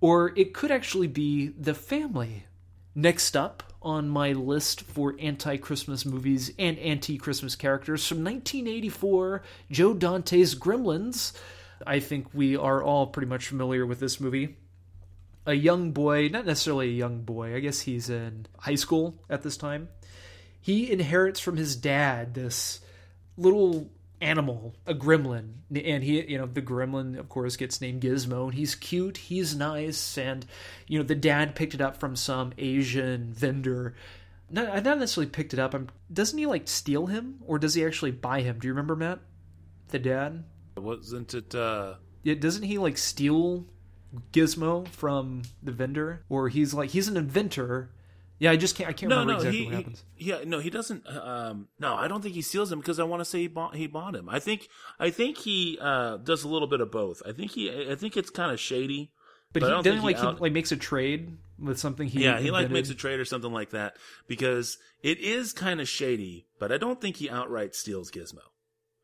[0.00, 2.46] or it could actually be the family
[2.94, 9.42] Next up on my list for anti Christmas movies and anti Christmas characters from 1984,
[9.70, 11.32] Joe Dante's Gremlins.
[11.84, 14.56] I think we are all pretty much familiar with this movie.
[15.44, 19.42] A young boy, not necessarily a young boy, I guess he's in high school at
[19.42, 19.88] this time.
[20.60, 22.80] He inherits from his dad this
[23.36, 23.90] little
[24.24, 28.54] animal, a gremlin, and he, you know, the gremlin, of course, gets named Gizmo, and
[28.54, 30.46] he's cute, he's nice, and
[30.88, 33.94] you know, the dad picked it up from some Asian vendor.
[34.50, 35.74] Not, not necessarily picked it up.
[35.74, 38.58] I'm, doesn't he like steal him, or does he actually buy him?
[38.58, 39.20] Do you remember Matt,
[39.88, 40.44] the dad?
[40.76, 41.54] Wasn't it?
[41.54, 43.66] uh Yeah, doesn't he like steal
[44.32, 47.90] Gizmo from the vendor, or he's like he's an inventor
[48.44, 48.90] yeah, I just can't.
[48.90, 50.04] I can't no, remember no, exactly he, what happens.
[50.16, 51.08] He, yeah, no, he doesn't.
[51.08, 53.74] Um, no, I don't think he steals him because I want to say he bought
[53.74, 54.28] he bought him.
[54.28, 54.68] I think
[55.00, 57.22] I think he uh, does a little bit of both.
[57.26, 59.12] I think he I think it's kind of shady.
[59.54, 60.34] But, but he doesn't like he, out...
[60.34, 62.44] he, like makes a trade with something he yeah invented.
[62.44, 66.46] he like makes a trade or something like that because it is kind of shady.
[66.58, 68.40] But I don't think he outright steals Gizmo.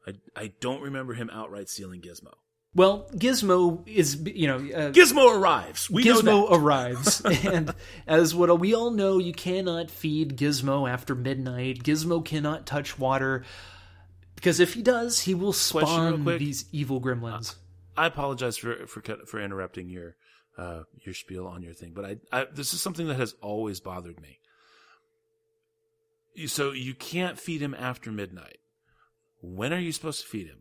[0.07, 2.35] I I don't remember him outright stealing Gizmo.
[2.73, 5.91] Well, Gizmo is, you know, uh, Gizmo arrives.
[5.91, 7.75] We Gizmo arrives, and
[8.07, 11.83] as what we all know, you cannot feed Gizmo after midnight.
[11.83, 13.45] Gizmo cannot touch water
[14.37, 17.55] because if he does, he will spawn these evil gremlins.
[17.55, 20.15] Uh, I apologize for for for interrupting your
[20.57, 23.81] uh, your spiel on your thing, but I, I this is something that has always
[23.81, 24.39] bothered me.
[26.47, 28.59] So you can't feed him after midnight.
[29.43, 30.60] When are you supposed to feed him?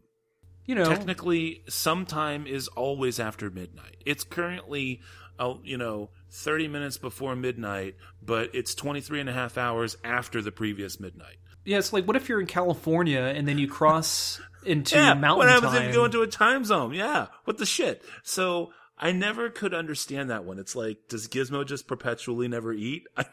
[0.70, 0.86] You know.
[0.86, 3.98] Technically sometime is always after midnight.
[4.06, 5.02] It's currently
[5.40, 10.44] uh, you know 30 minutes before midnight but it's 23 and a half hours after
[10.44, 11.38] the previous midnight.
[11.66, 15.40] Yeah it's like what if you're in california and then you cross into yeah, mountain
[15.40, 15.82] what happens time?
[15.82, 16.94] if you go into a time zone?
[16.94, 18.04] Yeah what the shit?
[18.22, 20.60] So i never could understand that one.
[20.60, 23.08] It's like does gizmo just perpetually never eat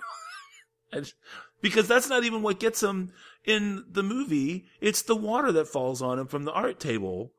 [1.61, 3.13] because that's not even what gets him
[3.45, 4.67] in the movie.
[4.81, 7.33] It's the water that falls on him from the art table.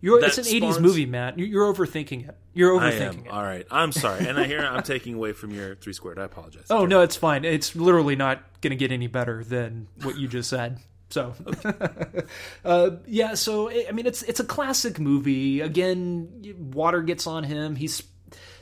[0.00, 1.38] You're, it's an 80s movie, Matt.
[1.38, 2.36] You- You're overthinking it.
[2.52, 3.26] You're I overthinking am.
[3.26, 3.30] it.
[3.30, 3.66] All right.
[3.70, 4.26] I'm sorry.
[4.26, 6.18] And I hear I'm taking away from your three squared.
[6.18, 6.66] I apologize.
[6.68, 7.44] Oh no, it's fine.
[7.46, 10.78] It's literally not going to get any better than what you just said.
[11.10, 11.34] So,
[12.64, 13.34] uh, yeah.
[13.34, 15.60] So I mean, it's it's a classic movie.
[15.60, 17.76] Again, water gets on him.
[17.76, 18.10] He sp-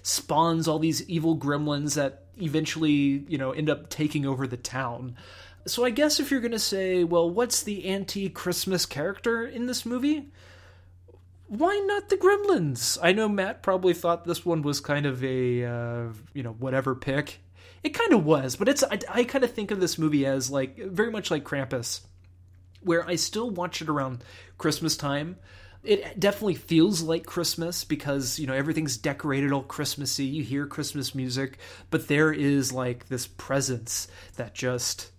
[0.03, 5.17] spawns all these evil gremlins that eventually, you know, end up taking over the town.
[5.67, 9.87] So I guess if you're going to say, well, what's the anti-Christmas character in this
[9.87, 10.31] movie?
[11.53, 12.97] why not the Gremlins?
[13.03, 16.95] I know Matt probably thought this one was kind of a uh, you know whatever
[16.95, 17.41] pick.
[17.83, 20.51] It kind of was, but it's I, I kind of think of this movie as
[20.51, 22.01] like very much like Krampus,
[22.81, 24.25] where I still watch it around
[24.57, 25.37] Christmas time.
[25.85, 30.25] It definitely feels like Christmas because you know everything's decorated all Christmassy.
[30.25, 31.59] You hear Christmas music,
[31.91, 34.07] but there is like this presence
[34.37, 35.11] that just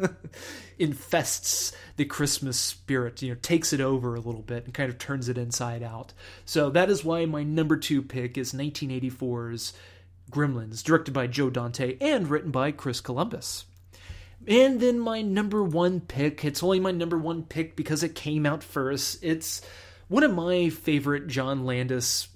[0.78, 3.22] infests the Christmas spirit.
[3.22, 6.12] You know, takes it over a little bit and kind of turns it inside out.
[6.44, 9.72] So that is why my number two pick is 1984's
[10.32, 13.66] Gremlins, directed by Joe Dante and written by Chris Columbus.
[14.46, 18.46] And then my number one pick, it's only my number one pick because it came
[18.46, 19.22] out first.
[19.22, 19.62] It's
[20.08, 22.28] one of my favorite John Landis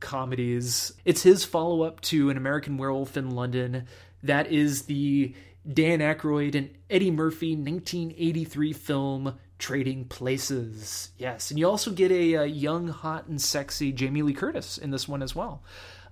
[0.00, 0.92] comedies.
[1.04, 3.86] It's his follow up to An American Werewolf in London.
[4.22, 5.34] That is the
[5.70, 11.10] Dan Aykroyd and Eddie Murphy 1983 film Trading Places.
[11.18, 14.90] Yes, and you also get a, uh young, hot, and sexy Jamie Lee Curtis in
[14.90, 15.62] this one as well.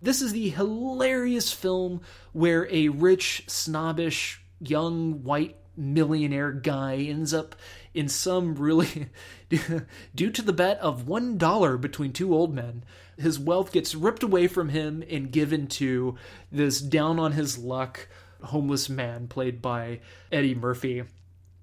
[0.01, 2.03] This is the hilarious film
[2.33, 7.57] where a rich, snobbish, young, white millionaire guy ends up
[7.99, 9.09] in some really
[10.15, 12.85] due to the bet of one dollar between two old men
[13.17, 16.15] his wealth gets ripped away from him and given to
[16.53, 18.07] this down on his luck
[18.45, 19.99] homeless man played by
[20.31, 21.03] eddie murphy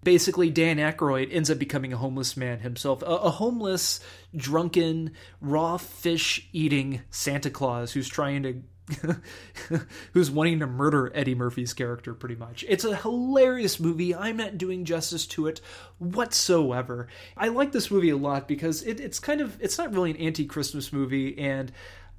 [0.03, 3.99] basically Dan Aykroyd ends up becoming a homeless man himself, a, a homeless,
[4.35, 8.61] drunken, raw fish eating Santa Claus who's trying to.
[10.13, 12.63] who's wanting to murder Eddie Murphy's character pretty much.
[12.67, 14.13] It's a hilarious movie.
[14.13, 15.59] I'm not doing justice to it
[15.97, 17.07] whatsoever.
[17.35, 20.17] I like this movie a lot because it, it's kind of it's not really an
[20.17, 21.71] anti-Christmas movie and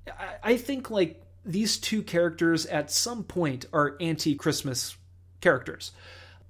[0.09, 4.97] I, I think like these two characters at some point are anti-Christmas
[5.41, 5.93] characters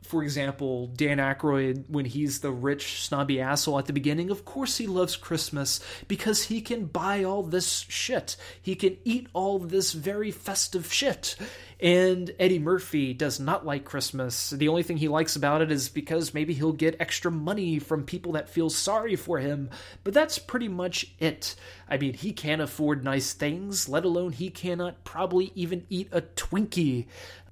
[0.07, 4.79] for example, Dan Aykroyd, when he's the rich, snobby asshole at the beginning, of course
[4.79, 8.37] he loves Christmas because he can buy all this shit.
[8.63, 11.37] He can eat all this very festive shit.
[11.79, 14.51] And Eddie Murphy does not like Christmas.
[14.51, 18.05] The only thing he likes about it is because maybe he'll get extra money from
[18.05, 19.69] people that feel sorry for him.
[20.03, 21.55] But that's pretty much it.
[21.89, 26.23] I mean, he can't afford nice things, let alone he cannot probably even eat a
[26.23, 27.07] Twinkie.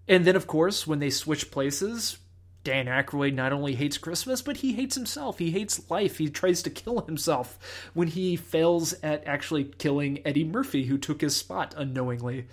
[0.09, 2.19] And then, of course, when they switch places,
[2.65, 5.39] Dan Aykroyd not only hates Christmas, but he hates himself.
[5.39, 6.19] He hates life.
[6.19, 11.21] He tries to kill himself when he fails at actually killing Eddie Murphy, who took
[11.21, 12.47] his spot unknowingly.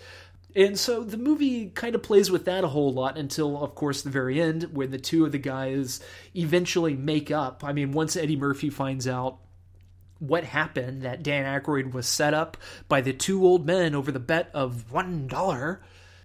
[0.54, 4.02] And so the movie kind of plays with that a whole lot until, of course,
[4.02, 6.02] the very end, when the two of the guys
[6.36, 7.64] eventually make up.
[7.64, 9.38] I mean, once Eddie Murphy finds out
[10.20, 12.58] what happened, that Dan Aykroyd was set up
[12.90, 15.82] by the two old men over the bet of one dollar,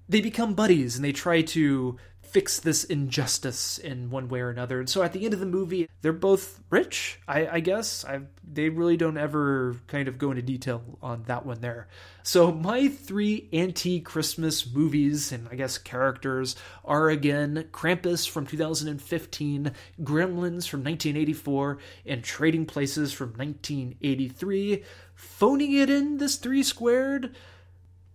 [0.09, 1.97] they become buddies and they try to
[2.37, 4.79] fix this injustice in one way or another.
[4.79, 8.05] And so at the end of the movie, they're both rich, I, I guess.
[8.05, 11.89] I, they really don't ever kind of go into detail on that one there.
[12.25, 19.73] So my three anti-Christmas movies and I guess characters are again Krampus from 2015,
[20.03, 24.85] Gremlins from 1984, and Trading Places from 1983.
[25.15, 27.35] Phoning it in this three squared,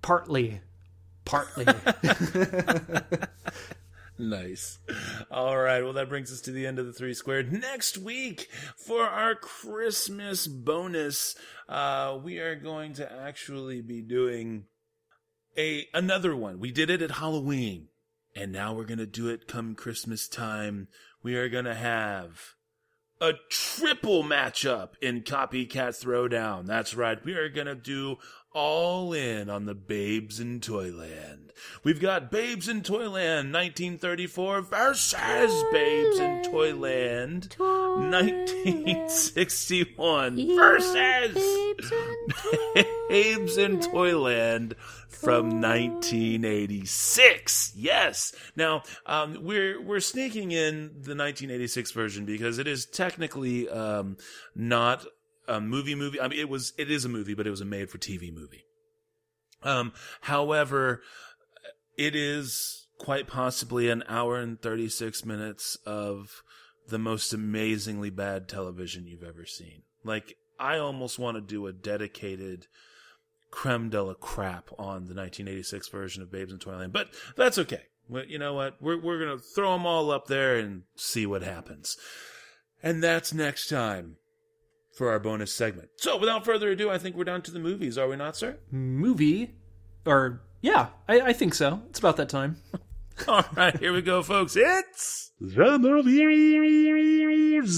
[0.04, 0.62] partly
[1.26, 1.66] partly.
[4.22, 4.78] Nice.
[5.32, 5.84] All right.
[5.84, 7.52] Well, that brings us to the end of the three squared.
[7.52, 11.36] Next week for our Christmas bonus,
[11.68, 14.66] uh, we are going to actually be doing
[15.58, 16.60] a another one.
[16.60, 17.88] We did it at Halloween,
[18.36, 20.88] and now we're gonna do it come Christmas time.
[21.24, 22.54] We are gonna have
[23.20, 26.68] a triple matchup in Copycat Throwdown.
[26.68, 27.24] That's right.
[27.26, 28.18] We are gonna do
[28.54, 31.54] all in on the Babes in Toyland.
[31.84, 41.36] We've got Babes in Toyland 1934 versus Babes in Toyland 1961 versus
[43.10, 44.76] Babes in Toyland
[45.08, 47.74] from 1986.
[47.76, 48.34] Yes.
[48.56, 54.18] Now, um, we're we're sneaking in the 1986 version because it is technically um,
[54.56, 55.06] not
[55.48, 56.20] a movie movie.
[56.20, 58.34] I mean, it was it is a movie, but it was a made for TV
[58.34, 58.64] movie.
[59.64, 61.02] Um, however,
[61.98, 66.44] it is quite possibly an hour and 36 minutes of
[66.90, 69.84] the most amazingly bad television you've ever seen.
[70.04, 72.68] Like I almost want to do a dedicated
[73.50, 77.84] creme de la crap on the 1986 version of Babes in Toyland, but that's okay.
[78.28, 78.82] You know what?
[78.82, 81.96] We're we're gonna throw them all up there and see what happens,
[82.84, 84.18] and that's next time
[84.94, 85.90] for our bonus segment.
[85.98, 88.58] So, without further ado, I think we're down to the movies, are we not, sir?
[88.72, 89.56] Movie,
[90.06, 91.82] or yeah, I, I think so.
[91.90, 92.58] It's about that time.
[93.28, 94.56] All right, here we go, folks.
[94.58, 97.76] It's the movies.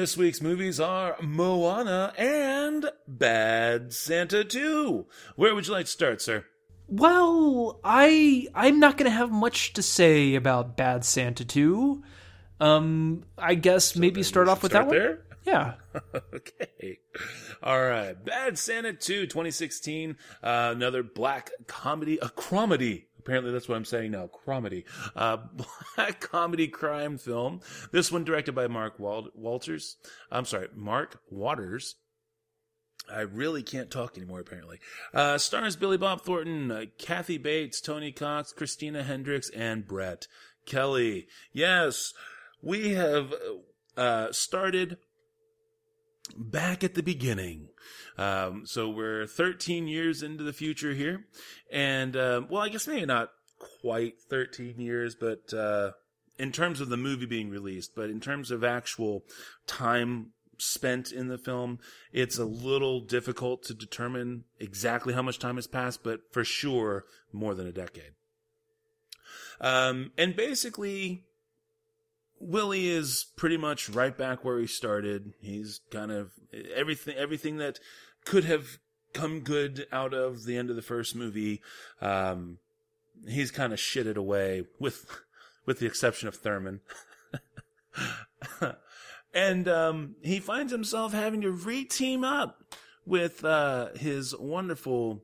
[0.00, 5.06] This week's movies are Moana and Bad Santa 2.
[5.36, 6.46] Where would you like to start, sir?
[6.88, 12.02] Well, I I'm not gonna have much to say about Bad Santa 2.
[12.60, 14.98] Um, I guess maybe start off with Start that one.
[14.98, 15.22] there?
[15.46, 15.74] Yeah.
[16.34, 16.98] okay.
[17.62, 18.14] All right.
[18.24, 20.16] Bad Santa 2, 2016.
[20.42, 23.04] Uh, another black comedy, a cromedy.
[23.30, 24.26] Apparently that's what I'm saying now.
[24.26, 24.82] Cromedy.
[25.14, 25.36] Uh,
[25.94, 27.60] black comedy crime film.
[27.92, 29.98] This one directed by Mark Wal- Walters.
[30.32, 31.94] I'm sorry, Mark Waters.
[33.08, 34.80] I really can't talk anymore, apparently.
[35.14, 40.26] Uh, stars Billy Bob Thornton, uh, Kathy Bates, Tony Cox, Christina Hendricks, and Brett
[40.66, 41.28] Kelly.
[41.52, 42.12] Yes,
[42.60, 43.32] we have
[43.96, 44.96] uh, started
[46.36, 47.68] back at the beginning.
[48.18, 51.24] Um, so we're 13 years into the future here.
[51.72, 53.30] And, uh, well, I guess maybe not
[53.80, 55.92] quite 13 years, but, uh,
[56.38, 59.24] in terms of the movie being released, but in terms of actual
[59.66, 61.78] time spent in the film,
[62.12, 67.04] it's a little difficult to determine exactly how much time has passed, but for sure
[67.32, 68.12] more than a decade.
[69.60, 71.24] Um, and basically,
[72.40, 75.34] Willie is pretty much right back where he started.
[75.40, 76.32] He's kind of
[76.74, 77.78] everything, everything that
[78.24, 78.78] could have
[79.12, 81.60] come good out of the end of the first movie.
[82.00, 82.58] Um,
[83.28, 85.06] he's kind of shitted away with,
[85.66, 86.80] with the exception of Thurman.
[89.34, 92.74] and, um, he finds himself having to re-team up
[93.04, 95.22] with, uh, his wonderful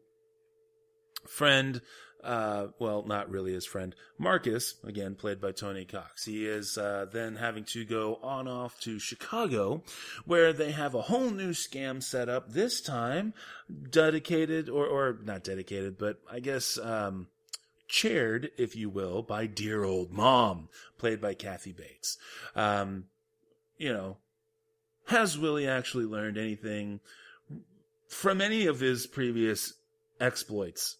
[1.26, 1.80] friend,
[2.26, 6.24] uh, well, not really his friend, Marcus, again, played by Tony Cox.
[6.24, 9.82] He is, uh, then having to go on off to Chicago,
[10.24, 13.32] where they have a whole new scam set up, this time
[13.90, 17.28] dedicated, or, or not dedicated, but I guess, um,
[17.88, 20.68] chaired, if you will, by dear old mom,
[20.98, 22.18] played by Kathy Bates.
[22.56, 23.04] Um,
[23.78, 24.16] you know,
[25.06, 26.98] has Willie actually learned anything
[28.08, 29.74] from any of his previous
[30.20, 30.96] exploits?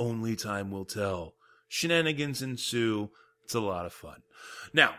[0.00, 1.34] Only time will tell.
[1.68, 3.10] Shenanigans ensue.
[3.44, 4.22] It's a lot of fun.
[4.72, 4.94] Now,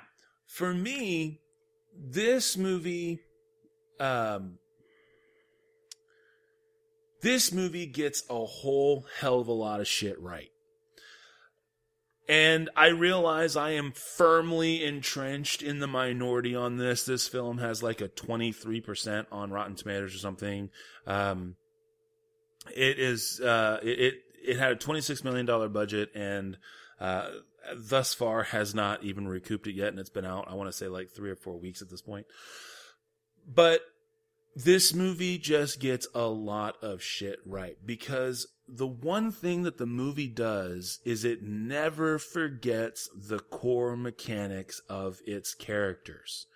[0.45, 1.41] for me,
[1.97, 3.22] this movie,
[3.99, 4.60] um,
[7.24, 10.52] this movie gets a whole hell of a lot of shit right.
[12.30, 17.06] And I realize I am firmly entrenched in the minority on this.
[17.06, 20.70] This film has like a 23% on Rotten Tomatoes or something.
[21.08, 21.56] Um,
[22.76, 26.58] it is, uh, it, it, had a $26 million budget and,
[27.00, 27.30] uh,
[27.76, 29.89] thus far has not even recouped it yet.
[29.89, 32.02] And it's been out, I want to say like three or four weeks at this
[32.02, 32.26] point.
[33.48, 33.82] But
[34.56, 39.86] this movie just gets a lot of shit right because the one thing that the
[39.86, 46.48] movie does is it never forgets the core mechanics of its characters.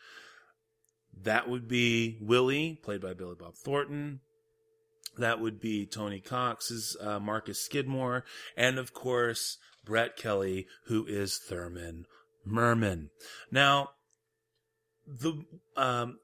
[1.24, 4.20] That would be Willie, played by Billy Bob Thornton.
[5.18, 8.26] That would be Tony Cox's uh, Marcus Skidmore,
[8.58, 12.06] and of course Brett Kelly, who is Thurman
[12.46, 13.10] Merman.
[13.52, 13.90] Now,
[15.08, 15.44] the
[15.76, 16.20] um,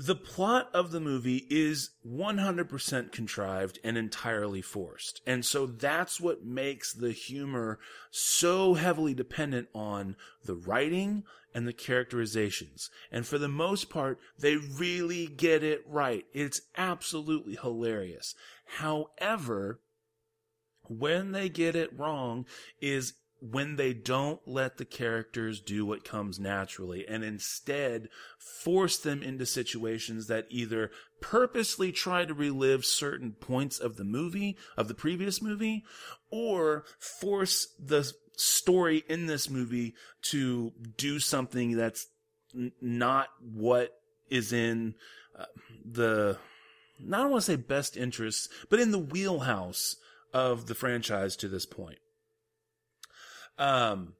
[0.00, 5.20] the plot of the movie is 100% contrived and entirely forced.
[5.26, 7.78] And so that's what makes the humor
[8.10, 11.24] so heavily dependent on the writing
[11.54, 12.88] and the characterizations.
[13.12, 16.24] And for the most part, they really get it right.
[16.32, 18.34] It's absolutely hilarious.
[18.78, 19.80] However,
[20.88, 22.46] when they get it wrong
[22.80, 29.22] is when they don't let the characters do what comes naturally and instead force them
[29.22, 34.94] into situations that either purposely try to relive certain points of the movie, of the
[34.94, 35.84] previous movie,
[36.30, 42.06] or force the story in this movie to do something that's
[42.54, 43.92] n- not what
[44.30, 44.94] is in
[45.38, 45.46] uh,
[45.84, 46.38] the,
[47.06, 49.96] I don't want to say best interests, but in the wheelhouse
[50.32, 51.98] of the franchise to this point.
[53.60, 54.14] Um,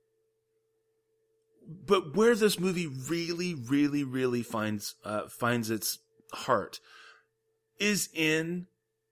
[1.86, 5.98] but where this movie really, really, really finds uh, finds its
[6.32, 6.80] heart
[7.78, 8.66] is in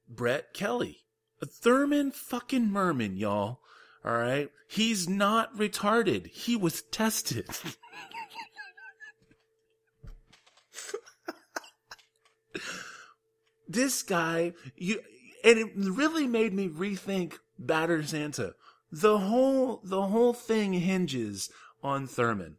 [0.09, 0.99] Brett Kelly.
[1.41, 3.61] A Thurman fucking Merman, y'all.
[4.05, 4.51] All right.
[4.69, 6.27] He's not retarded.
[6.27, 7.49] He was tested.
[13.69, 15.01] this guy, you,
[15.43, 18.55] and it really made me rethink Bad Santa.
[18.91, 21.51] The whole, the whole thing hinges
[21.83, 22.57] on Thurman.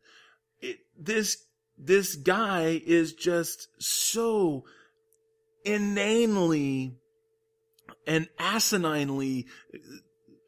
[0.61, 1.37] It, this,
[1.77, 4.65] this guy is just so
[5.65, 6.95] inanely
[8.05, 9.45] and asininely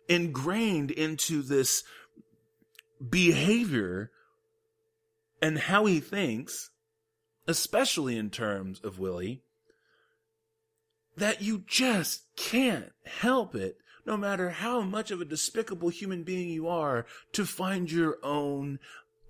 [0.08, 1.84] ingrained into this
[3.10, 4.12] behavior
[5.42, 6.70] and how he thinks,
[7.48, 9.42] especially in terms of Willie,
[11.18, 16.50] that you just can't help it, no matter how much of a despicable human being
[16.50, 18.80] you are, to find your own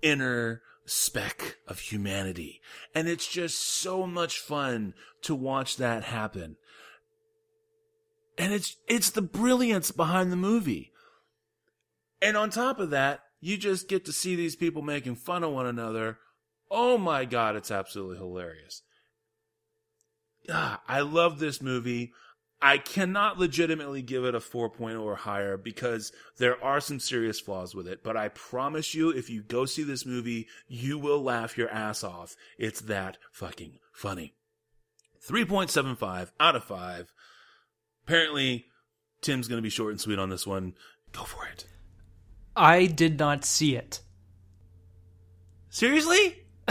[0.00, 2.60] inner speck of humanity.
[2.94, 6.56] And it's just so much fun to watch that happen.
[8.38, 10.92] And it's, it's the brilliance behind the movie.
[12.20, 15.52] And on top of that, you just get to see these people making fun of
[15.52, 16.18] one another.
[16.70, 18.82] Oh my God, it's absolutely hilarious.
[20.48, 22.12] Ah, I love this movie.
[22.62, 27.74] I cannot legitimately give it a 4.0 or higher because there are some serious flaws
[27.74, 28.04] with it.
[28.04, 32.04] But I promise you, if you go see this movie, you will laugh your ass
[32.04, 32.36] off.
[32.58, 34.34] It's that fucking funny.
[35.28, 37.12] 3.75 out of 5.
[38.06, 38.66] Apparently,
[39.20, 40.74] Tim's going to be short and sweet on this one.
[41.10, 41.66] Go for it.
[42.54, 44.02] I did not see it.
[45.68, 46.44] Seriously?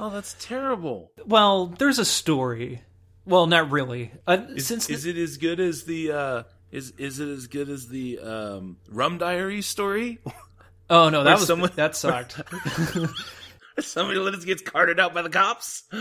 [0.00, 1.12] oh, that's terrible.
[1.26, 2.82] Well, there's a story.
[3.28, 4.10] Well, not really.
[4.26, 7.68] Uh, Is, since is it as good as the uh is is it as good
[7.68, 10.18] as the um Rum Diary story?
[10.90, 12.40] oh no, that was someone- that sucked.
[13.80, 15.84] Somebody let us gets carted out by the cops.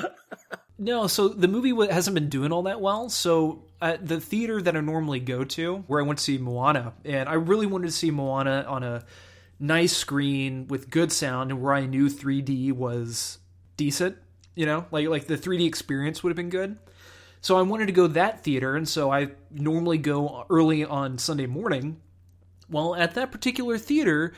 [0.80, 3.10] No, so the movie hasn't been doing all that well.
[3.10, 6.94] So at the theater that I normally go to, where I went to see Moana,
[7.04, 9.04] and I really wanted to see Moana on a
[9.60, 13.40] nice screen with good sound, and where I knew 3D was
[13.76, 14.18] decent.
[14.54, 16.78] You know, like like the 3D experience would have been good.
[17.48, 21.46] So I wanted to go that theater, and so I normally go early on Sunday
[21.46, 22.02] morning.
[22.70, 24.34] Well, at that particular theater,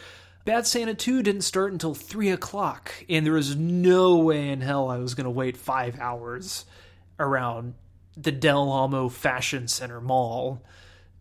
[0.45, 4.91] Bad Santa 2 didn't start until 3 o'clock, and there was no way in hell
[4.91, 6.65] I was going to wait five hours
[7.19, 7.73] around
[8.15, 10.61] the Del Amo Fashion Center Mall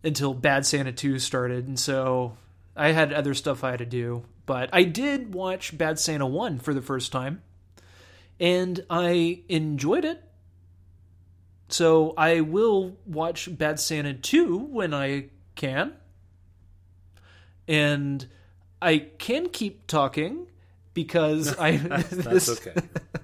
[0.03, 2.37] until Bad Santa 2 started, and so
[2.75, 4.25] I had other stuff I had to do.
[4.45, 7.41] But I did watch Bad Santa 1 for the first time,
[8.39, 10.23] and I enjoyed it.
[11.69, 15.93] So I will watch Bad Santa 2 when I can.
[17.67, 18.27] And
[18.81, 20.47] I can keep talking
[20.93, 22.73] because I That's this- okay.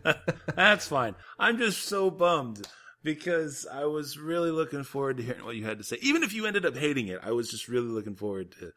[0.56, 1.16] That's fine.
[1.40, 2.68] I'm just so bummed
[3.04, 5.98] because I was really looking forward to hearing what you had to say.
[6.02, 8.72] Even if you ended up hating it, I was just really looking forward to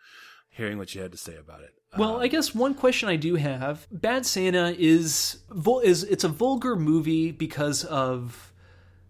[0.51, 1.75] hearing what you had to say about it.
[1.97, 5.39] Well, I um, guess one question I do have: Bad Santa is
[5.83, 8.53] is it's a vulgar movie because of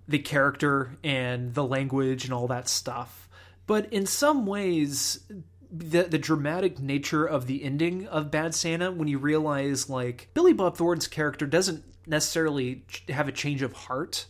[0.08, 3.28] the character and the language and all that stuff.
[3.66, 5.20] But in some ways,
[5.70, 10.54] the the dramatic nature of the ending of Bad Santa, when you realize like Billy
[10.54, 14.26] Bob Thornton's character doesn't necessarily have a change of heart,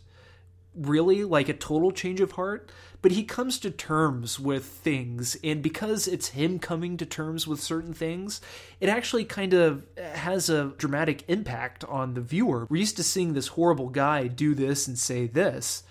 [0.78, 2.70] really like a total change of heart
[3.00, 5.36] but he comes to terms with things.
[5.44, 8.40] And because it's him coming to terms with certain things
[8.80, 12.66] it actually kind of has a dramatic impact on the viewer.
[12.68, 15.82] We're used to seeing this horrible guy do this and say this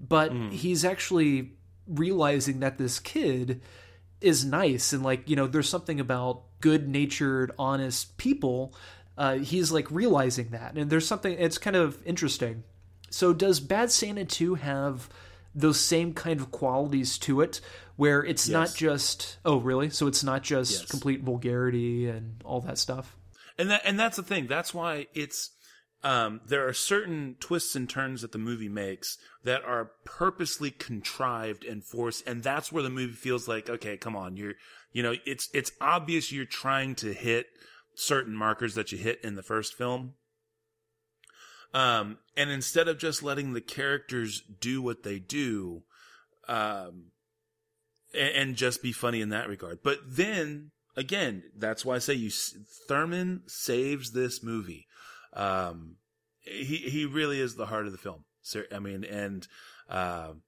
[0.00, 1.52] but he's actually
[1.86, 3.60] realizing that this kid
[4.20, 4.92] is nice.
[4.92, 8.74] And like you know there's something about good natured honest people
[9.16, 10.76] uh, he's like realizing that.
[10.76, 12.64] And there's something it's kind of interesting
[13.12, 15.08] so does Bad Santa 2 have
[15.54, 17.60] those same kind of qualities to it
[17.96, 19.90] where it's not just oh really?
[19.90, 20.90] So it's not just Yes.
[20.90, 23.16] complete vulgarity and all that stuff.
[23.58, 24.46] and that and that's the thing.
[24.46, 25.50] That's why it's
[26.04, 31.64] um, there are certain twists and turns that the movie makes that are purposely contrived
[31.64, 34.54] and forced, and that's where the movie feels like, okay, come on, you're,
[34.92, 37.46] you know, it's it's obvious you're trying to hit
[37.94, 40.14] certain markers that you hit in the first film.
[41.74, 45.82] Um, and instead of just letting the characters do what they do,
[46.48, 47.06] um,
[48.14, 52.12] and, and just be funny in that regard, but then again, that's why I say
[52.14, 52.30] you
[52.88, 54.86] Thurman saves this movie.
[55.32, 55.96] Um,
[56.40, 58.24] he he really is the heart of the film.
[58.42, 59.46] Ser- I mean, and
[59.88, 60.42] um,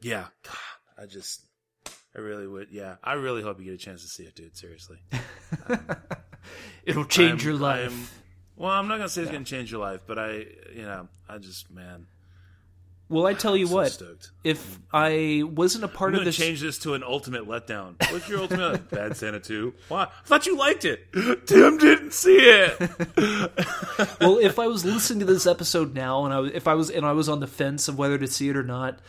[0.00, 1.44] yeah, God, I just
[2.16, 2.68] I really would.
[2.70, 4.56] Yeah, I really hope you get a chance to see it, dude.
[4.56, 4.98] Seriously,
[6.84, 8.18] It'll change I'm- your life.
[8.62, 11.38] Well, I'm not gonna say it's gonna change your life, but I, you know, I
[11.38, 12.06] just man,
[13.08, 14.30] Well, I tell you so what, stoked.
[14.44, 17.96] if I wasn't a part of this, change this to an ultimate letdown.
[18.12, 18.88] What's your ultimate?
[18.90, 19.74] Bad Santa 2.
[19.88, 20.04] Why?
[20.04, 21.12] I thought you liked it.
[21.46, 22.78] Tim didn't see it.
[24.20, 26.88] well, if I was listening to this episode now, and I was, if I was,
[26.88, 29.00] and I was on the fence of whether to see it or not,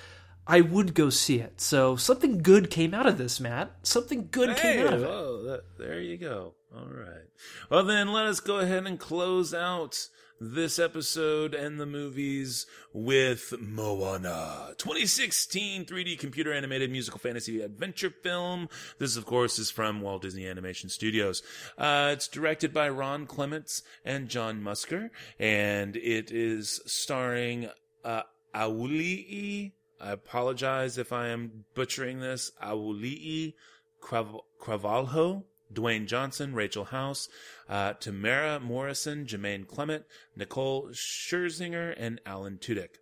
[0.47, 1.61] I would go see it.
[1.61, 3.71] So something good came out of this, Matt.
[3.83, 5.47] Something good Hey, came out of it.
[5.47, 6.55] that, there you go.
[6.75, 7.27] All right.
[7.69, 10.07] Well, then let us go ahead and close out
[10.39, 18.69] this episode and the movies with Moana, 2016 3D computer animated musical fantasy adventure film.
[18.97, 21.43] This, of course, is from Walt Disney Animation Studios.
[21.77, 27.69] Uh, it's directed by Ron Clements and John Musker, and it is starring
[28.03, 28.23] uh,
[28.55, 29.73] Auli'i.
[30.01, 32.51] I apologize if I am butchering this.
[32.61, 33.53] Auli'i
[34.01, 35.43] Crav- Cravalho,
[35.73, 37.27] Dwayne Johnson, Rachel House,
[37.67, 40.03] uh, Temuera Morrison, Jermaine Clement,
[40.35, 42.97] Nicole Scherzinger, and Alan Tudyk.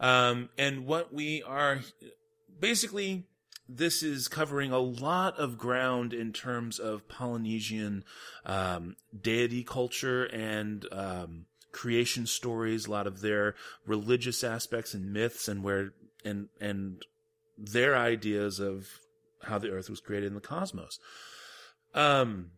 [0.00, 1.80] Um, and what we are
[2.60, 3.26] basically,
[3.68, 8.04] this is covering a lot of ground in terms of Polynesian
[8.46, 12.86] um, deity culture and um, creation stories.
[12.86, 13.54] A lot of their
[13.86, 15.92] religious aspects and myths, and where
[16.24, 17.04] and and
[17.56, 19.00] their ideas of
[19.42, 20.98] how the Earth was created in the cosmos.
[21.94, 22.52] Um,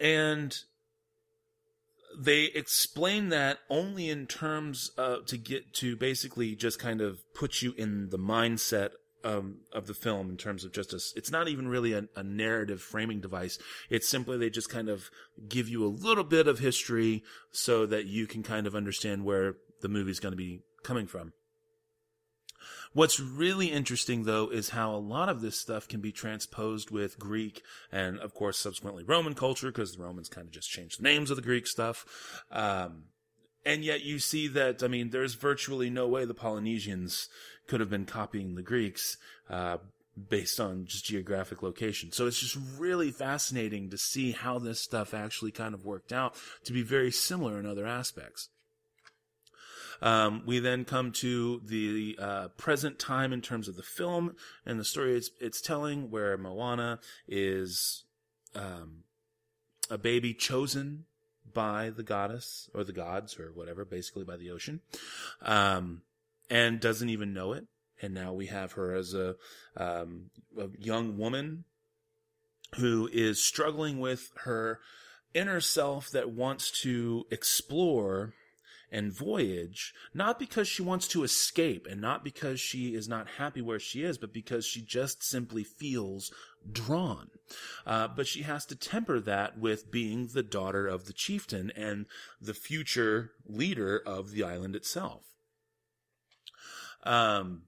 [0.00, 0.56] and
[2.18, 7.62] they explain that only in terms uh, to get to basically just kind of put
[7.62, 8.90] you in the mindset
[9.24, 12.22] um, of the film in terms of just a, it's not even really a, a
[12.22, 13.58] narrative framing device.
[13.90, 15.10] It's simply they just kind of
[15.48, 19.54] give you a little bit of history so that you can kind of understand where
[19.82, 21.32] the movie's going to be coming from.
[22.96, 27.18] What's really interesting, though, is how a lot of this stuff can be transposed with
[27.18, 27.60] Greek
[27.92, 31.30] and, of course, subsequently Roman culture, because the Romans kind of just changed the names
[31.30, 32.06] of the Greek stuff.
[32.50, 33.02] Um,
[33.66, 37.28] and yet you see that, I mean, there's virtually no way the Polynesians
[37.68, 39.18] could have been copying the Greeks,
[39.50, 39.76] uh,
[40.30, 42.12] based on just geographic location.
[42.12, 46.34] So it's just really fascinating to see how this stuff actually kind of worked out
[46.64, 48.48] to be very similar in other aspects.
[50.02, 54.78] Um, we then come to the uh, present time in terms of the film and
[54.78, 58.04] the story it's, it's telling, where Moana is
[58.54, 59.04] um,
[59.90, 61.04] a baby chosen
[61.52, 64.80] by the goddess or the gods or whatever, basically by the ocean,
[65.42, 66.02] um,
[66.50, 67.66] and doesn't even know it.
[68.02, 69.36] And now we have her as a,
[69.76, 71.64] um, a young woman
[72.76, 74.80] who is struggling with her
[75.32, 78.34] inner self that wants to explore
[78.90, 83.60] and voyage, not because she wants to escape and not because she is not happy
[83.60, 86.32] where she is, but because she just simply feels
[86.70, 87.30] drawn.
[87.86, 92.06] Uh, but she has to temper that with being the daughter of the chieftain and
[92.40, 95.22] the future leader of the island itself.
[97.02, 97.62] Um,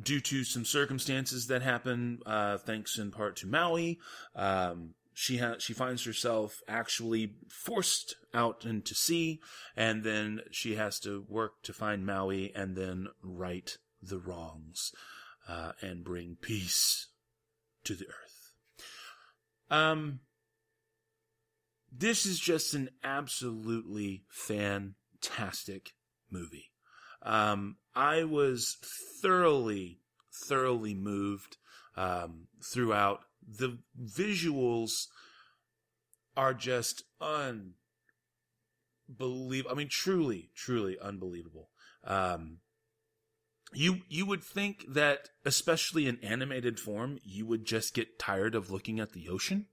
[0.00, 3.98] due to some circumstances that happen, uh, thanks in part to Maui,
[4.36, 9.38] um, she ha- she finds herself actually forced out into sea,
[9.76, 14.92] and then she has to work to find Maui and then right the wrongs
[15.46, 17.08] uh, and bring peace
[17.84, 18.54] to the earth.
[19.70, 20.20] Um,
[21.92, 25.90] this is just an absolutely fantastic
[26.30, 26.70] movie.
[27.22, 28.78] Um, I was
[29.20, 30.00] thoroughly,
[30.32, 31.58] thoroughly moved
[31.94, 33.20] um, throughout
[33.58, 35.06] the visuals
[36.36, 37.74] are just unbelievable.
[39.70, 41.70] I mean, truly, truly unbelievable.
[42.04, 42.58] Um,
[43.72, 48.70] you you would think that, especially in animated form, you would just get tired of
[48.70, 49.66] looking at the ocean.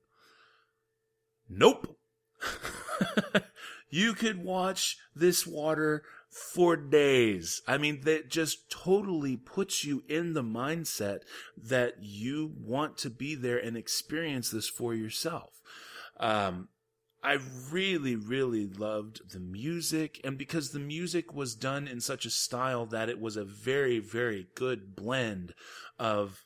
[1.50, 1.98] Nope.
[3.90, 7.62] you could watch this water for days.
[7.68, 11.20] I mean, that just totally puts you in the mindset
[11.62, 15.62] that you want to be there and experience this for yourself.
[16.20, 16.70] Um,
[17.24, 17.40] I
[17.72, 22.86] really, really loved the music, and because the music was done in such a style
[22.88, 25.54] that it was a very, very good blend
[25.98, 26.46] of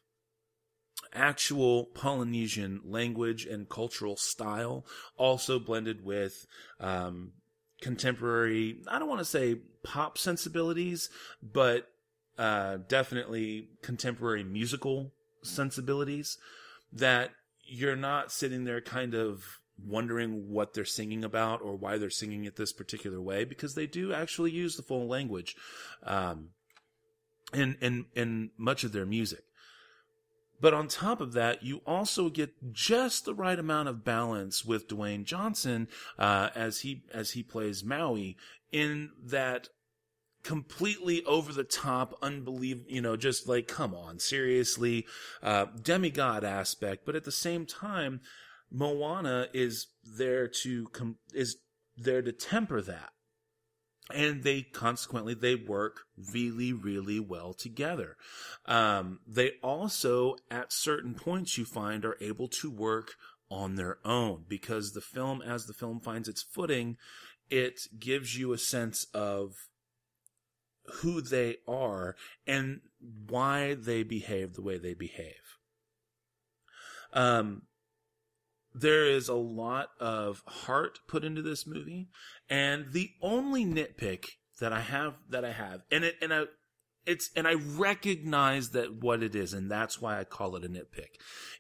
[1.14, 4.86] actual Polynesian language and cultural style,
[5.18, 6.46] also blended with
[6.80, 7.34] um,
[7.82, 11.10] contemporary, I don't want to say pop sensibilities,
[11.42, 11.90] but
[12.38, 15.12] uh, definitely contemporary musical
[15.44, 16.38] sensibilities
[16.94, 17.32] that
[17.64, 22.46] you're not sitting there kind of wondering what they're singing about or why they're singing
[22.46, 25.56] it this particular way because they do actually use the full language
[26.04, 26.50] um,
[27.54, 29.44] in, in, in much of their music.
[30.62, 34.88] But on top of that, you also get just the right amount of balance with
[34.88, 35.88] Dwayne Johnson
[36.20, 38.38] uh, as he as he plays Maui,
[38.72, 39.70] in that
[40.44, 45.06] completely over the top, unbelievable, you know, just like, come on, seriously,
[45.44, 47.06] uh, demigod aspect.
[47.06, 48.22] But at the same time,
[48.72, 51.58] Moana is there to, com- is
[51.98, 53.12] there to temper that.
[54.14, 56.02] And they consequently, they work
[56.34, 58.18] really, really well together.
[58.66, 63.16] Um, they also, at certain points you find, are able to work
[63.50, 66.98] on their own because the film, as the film finds its footing,
[67.50, 69.68] it gives you a sense of
[70.86, 72.16] who they are
[72.48, 72.82] and
[73.28, 75.58] why they behave the way they behave.
[77.14, 77.64] Um,
[78.74, 82.08] there is a lot of heart put into this movie,
[82.52, 84.26] and the only nitpick
[84.60, 86.44] that I have that I have, and it and I
[87.06, 90.70] it's and I recognize that what it is, and that's why I call it a
[90.70, 91.16] nitpick,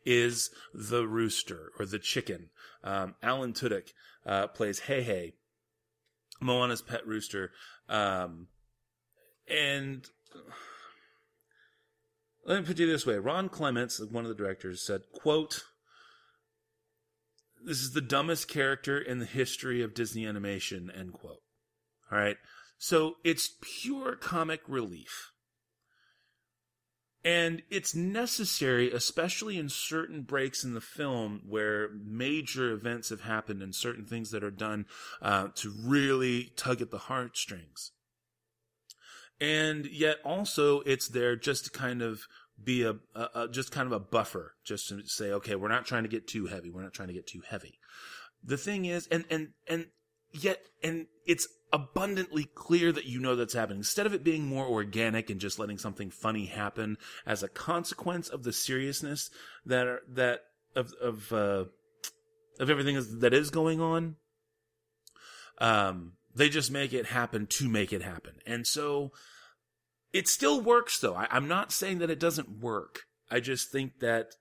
[0.05, 2.49] is the rooster or the chicken.
[2.83, 3.93] Um, Alan Tudyk
[4.25, 5.33] uh, plays Hey
[6.41, 7.51] Moana's pet rooster,
[7.87, 8.47] um,
[9.47, 10.05] and
[12.45, 15.63] let me put you this way: Ron Clements, one of the directors, said, "quote."
[17.63, 21.41] This is the dumbest character in the history of Disney animation, end quote.
[22.11, 22.37] All right.
[22.77, 25.31] So it's pure comic relief.
[27.23, 33.61] And it's necessary, especially in certain breaks in the film where major events have happened
[33.61, 34.87] and certain things that are done
[35.21, 37.91] uh, to really tug at the heartstrings.
[39.39, 42.21] And yet also it's there just to kind of
[42.63, 45.85] be a, a, a, just kind of a buffer, just to say, okay, we're not
[45.85, 46.69] trying to get too heavy.
[46.69, 47.79] We're not trying to get too heavy.
[48.43, 49.87] The thing is, and and and
[50.31, 53.79] yet, and it's abundantly clear that you know that's happening.
[53.79, 58.29] Instead of it being more organic and just letting something funny happen as a consequence
[58.29, 59.29] of the seriousness
[59.65, 60.41] that are, that
[60.75, 61.65] of of uh,
[62.59, 64.15] of everything is, that is going on,
[65.59, 69.11] um, they just make it happen to make it happen, and so
[70.13, 71.15] it still works though.
[71.15, 73.01] I, I'm not saying that it doesn't work.
[73.29, 74.35] I just think that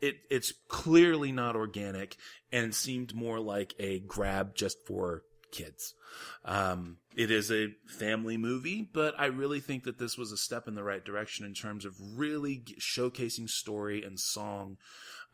[0.00, 2.16] it it's clearly not organic
[2.52, 5.22] and seemed more like a grab just for
[5.52, 5.94] kids.
[6.44, 10.68] Um, it is a family movie, but I really think that this was a step
[10.68, 14.76] in the right direction in terms of really showcasing story and song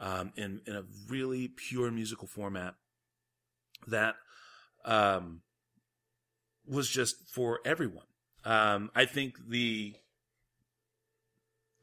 [0.01, 2.75] um, in in a really pure musical format
[3.89, 4.15] that
[4.85, 5.43] um,
[6.67, 8.07] was just for everyone.
[8.45, 9.95] Um, I think the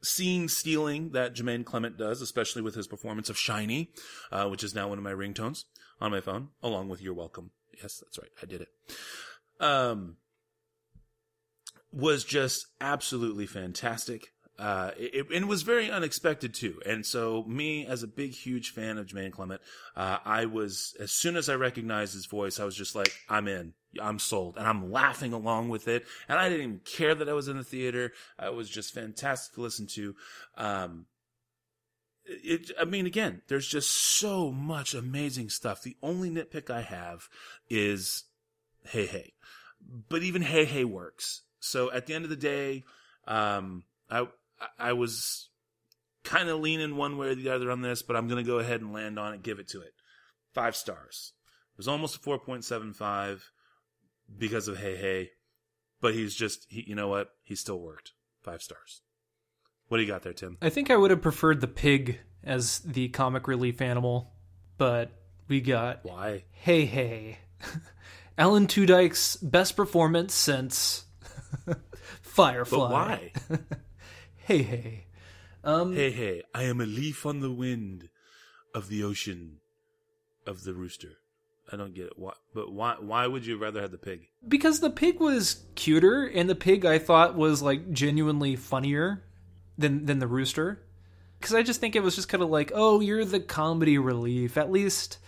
[0.02, 3.90] scene stealing that Jermaine Clement does, especially with his performance of Shiny,
[4.32, 5.64] uh, which is now one of my ringtones
[6.00, 7.50] on my phone, along with You're Welcome.
[7.82, 8.30] Yes, that's right.
[8.42, 8.68] I did it.
[9.60, 10.16] Um,
[11.92, 14.32] was just absolutely fantastic.
[14.60, 16.82] Uh, it, it, was very unexpected too.
[16.84, 19.62] And so me, as a big, huge fan of Jermaine Clement,
[19.96, 23.48] uh, I was, as soon as I recognized his voice, I was just like, I'm
[23.48, 23.72] in.
[23.98, 24.58] I'm sold.
[24.58, 26.04] And I'm laughing along with it.
[26.28, 28.12] And I didn't even care that I was in the theater.
[28.38, 30.14] It was just fantastic to listen to.
[30.58, 31.06] Um,
[32.26, 35.82] it, I mean, again, there's just so much amazing stuff.
[35.82, 37.30] The only nitpick I have
[37.70, 38.24] is
[38.84, 39.32] hey, hey,
[40.10, 41.44] But even hey, hey works.
[41.60, 42.84] So at the end of the day,
[43.26, 44.26] um, I,
[44.78, 45.48] I was
[46.24, 48.58] kind of leaning one way or the other on this, but I'm going to go
[48.58, 49.92] ahead and land on it, give it to it.
[50.52, 51.32] Five stars.
[51.74, 53.40] It was almost a 4.75
[54.36, 55.28] because of Heihei,
[56.00, 57.30] but he's just, he, you know what?
[57.42, 58.12] He still worked.
[58.42, 59.02] Five stars.
[59.88, 60.56] What do you got there, Tim?
[60.62, 64.32] I think I would have preferred the pig as the comic relief animal,
[64.78, 65.10] but
[65.48, 66.44] we got why?
[66.64, 67.36] Heihei.
[68.38, 71.04] Alan Tudyk's best performance since
[72.22, 72.78] Firefly.
[72.78, 73.32] But why?
[74.50, 75.02] Heihei.
[75.62, 76.42] Um, hey!
[76.52, 78.08] I am a leaf on the wind
[78.74, 79.58] of the ocean
[80.44, 81.18] of the rooster.
[81.72, 82.12] I don't get it.
[82.16, 82.96] Why, but why?
[82.98, 84.26] Why would you rather have the pig?
[84.46, 89.22] Because the pig was cuter, and the pig I thought was like genuinely funnier
[89.78, 90.82] than than the rooster.
[91.38, 94.56] Because I just think it was just kind of like, oh, you're the comedy relief.
[94.56, 95.18] At least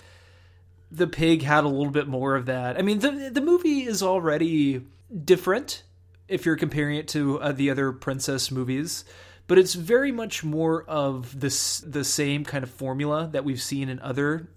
[0.90, 2.76] the pig had a little bit more of that.
[2.76, 4.84] I mean, the the movie is already
[5.24, 5.84] different
[6.28, 9.04] if you're comparing it to uh, the other princess movies
[9.46, 13.88] but it's very much more of this the same kind of formula that we've seen
[13.88, 14.48] in other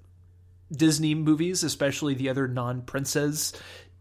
[0.72, 3.54] Disney movies, especially the other non-princess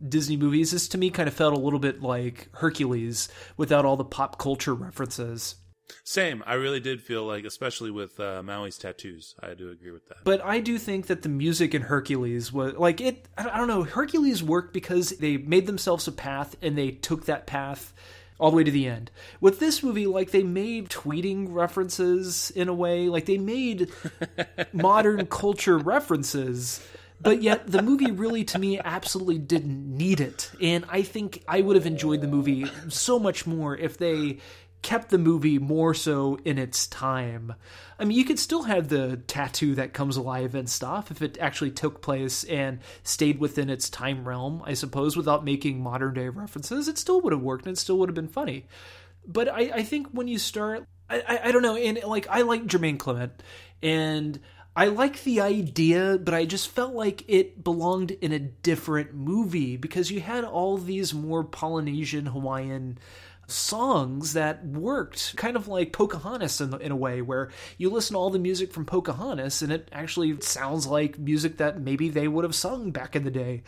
[0.07, 0.71] Disney movies.
[0.71, 4.39] This to me kind of felt a little bit like Hercules without all the pop
[4.39, 5.57] culture references.
[6.03, 6.43] Same.
[6.47, 10.19] I really did feel like, especially with uh, Maui's tattoos, I do agree with that.
[10.25, 13.29] But I do think that the music in Hercules was like it.
[13.37, 13.85] I don't know.
[13.85, 17.93] Hercules worked because they made themselves a path and they took that path
[18.41, 19.11] all the way to the end.
[19.41, 23.91] With this movie, like they made tweeting references in a way, like they made
[24.73, 26.81] modern culture references
[27.21, 31.61] but yet the movie really to me absolutely didn't need it and i think i
[31.61, 34.39] would have enjoyed the movie so much more if they
[34.85, 37.55] kept the movie more so in its time.
[37.99, 41.39] I mean you could still have the tattoo that comes alive and stuff if it
[41.41, 46.29] actually took place and stayed within its time realm i suppose without making modern day
[46.29, 46.87] references.
[46.87, 48.67] It still would have worked and it still would have been funny.
[49.27, 52.43] But I, I think when you start I, I, I don't know and like i
[52.43, 53.43] like jermaine clement
[53.83, 54.39] and
[54.77, 59.77] I like the idea, but I just felt like it belonged in a different movie
[59.77, 62.99] because you had all these more Polynesian Hawaiian
[63.47, 68.19] songs that worked kind of like Pocahontas in, in a way where you listen to
[68.19, 72.45] all the music from Pocahontas and it actually sounds like music that maybe they would
[72.45, 73.63] have sung back in the day.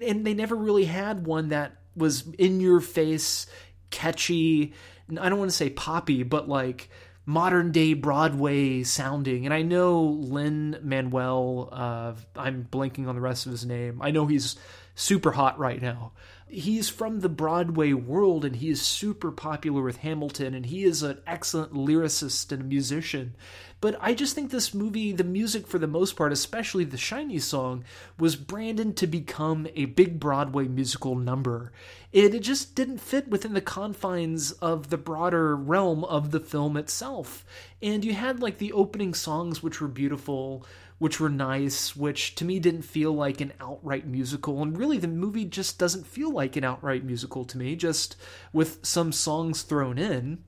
[0.00, 3.46] And they never really had one that was in your face,
[3.90, 4.74] catchy.
[5.18, 6.88] I don't want to say poppy, but like
[7.26, 9.44] modern day Broadway sounding.
[9.44, 14.00] And I know Lin Manuel, uh, I'm blanking on the rest of his name.
[14.02, 14.56] I know he's
[14.94, 16.12] super hot right now.
[16.50, 21.02] He's from the Broadway world and he is super popular with Hamilton and he is
[21.02, 23.34] an excellent lyricist and a musician.
[23.80, 27.38] But I just think this movie, the music for the most part, especially the Shiny
[27.38, 27.84] song,
[28.18, 31.72] was branded to become a big Broadway musical number.
[32.12, 36.76] It, it just didn't fit within the confines of the broader realm of the film
[36.76, 37.44] itself.
[37.80, 40.66] And you had like the opening songs, which were beautiful,
[41.00, 44.62] which were nice, which to me didn't feel like an outright musical.
[44.62, 48.16] And really, the movie just doesn't feel like an outright musical to me, just
[48.52, 50.44] with some songs thrown in.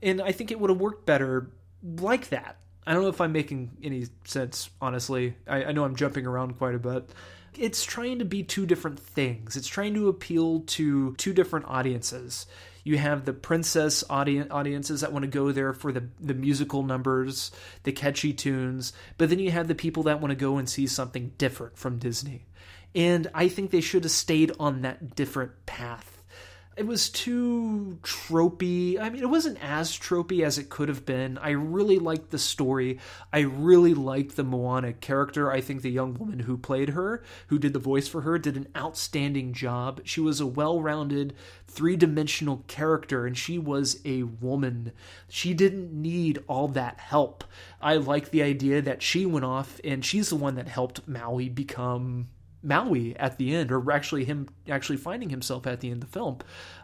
[0.00, 1.50] And I think it would have worked better
[1.82, 2.58] like that.
[2.86, 5.34] I don't know if I'm making any sense, honestly.
[5.48, 7.10] I, I know I'm jumping around quite a bit.
[7.58, 9.56] It's trying to be two different things.
[9.56, 12.46] It's trying to appeal to two different audiences.
[12.84, 16.82] You have the princess audience, audiences that want to go there for the, the musical
[16.82, 17.50] numbers,
[17.84, 20.86] the catchy tunes, but then you have the people that want to go and see
[20.86, 22.46] something different from Disney.
[22.94, 26.11] And I think they should have stayed on that different path
[26.74, 28.98] it was too tropey.
[28.98, 31.36] I mean, it wasn't as tropey as it could have been.
[31.38, 32.98] I really liked the story.
[33.32, 35.52] I really liked the Moana character.
[35.52, 38.56] I think the young woman who played her, who did the voice for her, did
[38.56, 40.00] an outstanding job.
[40.04, 41.34] She was a well rounded,
[41.66, 44.92] three dimensional character, and she was a woman.
[45.28, 47.44] She didn't need all that help.
[47.82, 51.50] I like the idea that she went off and she's the one that helped Maui
[51.50, 52.28] become
[52.62, 56.18] Maui at the end, or actually him actually finding himself at the end of the
[56.18, 56.38] film.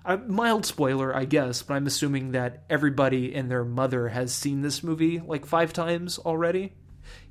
[0.05, 4.63] A mild spoiler, I guess, but I'm assuming that everybody and their mother has seen
[4.63, 6.75] this movie like five times already,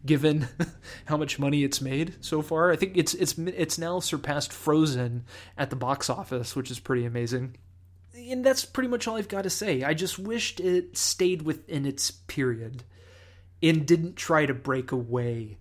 [0.06, 0.48] given
[1.06, 2.72] how much money it's made so far.
[2.72, 5.26] I think it's it's it's now surpassed Frozen
[5.58, 7.58] at the box office, which is pretty amazing.
[8.16, 9.84] And that's pretty much all I've got to say.
[9.84, 12.84] I just wished it stayed within its period
[13.62, 15.58] and didn't try to break away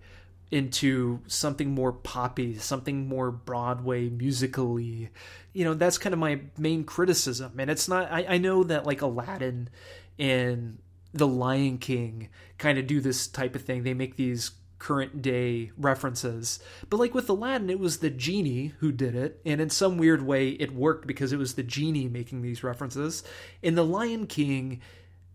[0.49, 5.09] into something more poppy, something more Broadway musically.
[5.53, 7.53] You know, that's kind of my main criticism.
[7.59, 9.69] And it's not, I, I know that like Aladdin
[10.17, 10.79] and
[11.13, 13.83] The Lion King kind of do this type of thing.
[13.83, 16.59] They make these current day references.
[16.89, 19.41] But like with Aladdin, it was the genie who did it.
[19.45, 23.23] And in some weird way, it worked because it was the genie making these references.
[23.61, 24.79] In The Lion King,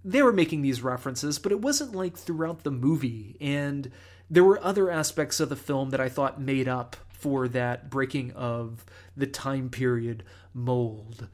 [0.04, 3.36] they were making these references, but it wasn't like throughout the movie.
[3.40, 3.90] And
[4.30, 8.32] there were other aspects of the film that I thought made up for that breaking
[8.32, 8.84] of
[9.16, 10.24] the time period
[10.54, 11.28] mold.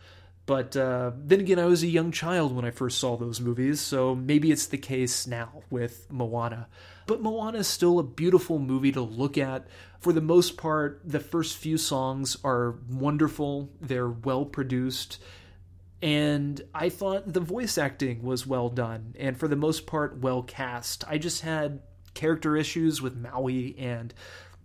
[0.47, 3.82] But uh, then again, I was a young child when I first saw those movies,
[3.82, 6.69] so maybe it's the case now with Moana.
[7.06, 9.66] But Moana is still a beautiful movie to look at.
[10.01, 15.19] For the most part, the first few songs are wonderful, they're well produced,
[16.01, 20.43] and I thought the voice acting was well done, and for the most part, well
[20.43, 21.05] cast.
[21.09, 21.81] I just had
[22.18, 24.12] character issues with Maui and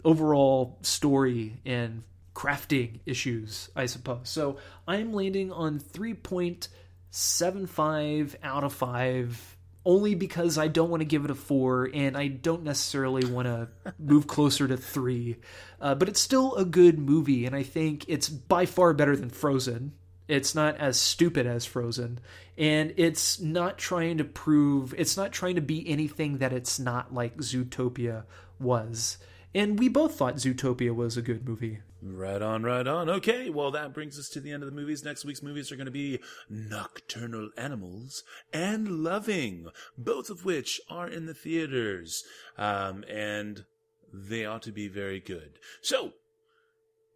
[0.03, 2.03] overall story and
[2.33, 4.21] crafting issues, I suppose.
[4.23, 4.57] So
[4.87, 11.31] I'm landing on 3.75 out of 5 only because I don't want to give it
[11.31, 13.67] a 4 and I don't necessarily want to
[13.99, 15.35] move closer to 3.
[15.79, 19.29] Uh, but it's still a good movie and I think it's by far better than
[19.29, 19.93] Frozen.
[20.27, 22.19] It's not as stupid as Frozen
[22.57, 27.13] and it's not trying to prove it's not trying to be anything that it's not
[27.13, 28.23] like Zootopia
[28.59, 29.17] was.
[29.55, 31.79] And we both thought Zootopia was a good movie.
[32.01, 33.09] Right on, right on.
[33.09, 35.05] Okay, well, that brings us to the end of the movies.
[35.05, 36.19] Next week's movies are going to be
[36.49, 39.67] Nocturnal Animals and Loving,
[39.97, 42.23] both of which are in the theaters.
[42.57, 43.65] Um, and
[44.11, 45.59] they ought to be very good.
[45.81, 46.13] So,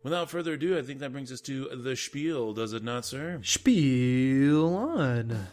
[0.08, 3.42] Without further ado, I think that brings us to the spiel, does it not, sir?
[3.44, 5.48] Spiel on.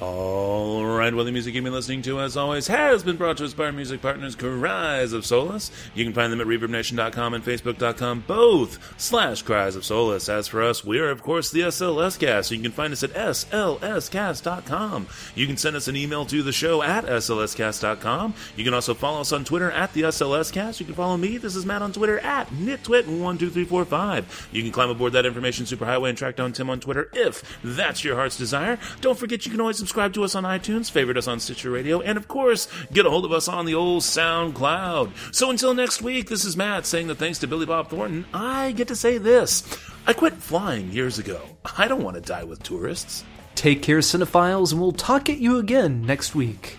[0.00, 3.44] All right, well, the music you've been listening to, as always, has been brought to
[3.44, 5.70] us by our music partners, Cries of Solace.
[5.94, 10.30] You can find them at ReverbNation.com and Facebook.com, both slash Cries of Solace.
[10.30, 13.02] As for us, we are, of course, the SLS Cast, so you can find us
[13.02, 15.06] at SLScast.com.
[15.34, 18.32] You can send us an email to the show at SLScast.com.
[18.56, 20.80] You can also follow us on Twitter at the SLS Cast.
[20.80, 24.48] You can follow me, this is Matt, on Twitter at NitTwit12345.
[24.50, 28.02] You can climb aboard that information superhighway and track down Tim on Twitter if that's
[28.02, 28.78] your heart's desire.
[29.02, 32.00] Don't forget, you can always subscribe to us on iTunes, favorite us on Stitcher Radio,
[32.00, 35.34] and of course, get a hold of us on the old SoundCloud.
[35.34, 38.70] So until next week, this is Matt saying that thanks to Billy Bob Thornton, I
[38.70, 39.64] get to say this.
[40.06, 41.40] I quit flying years ago.
[41.76, 43.24] I don't want to die with tourists.
[43.56, 46.78] Take care, cinephiles, and we'll talk at you again next week.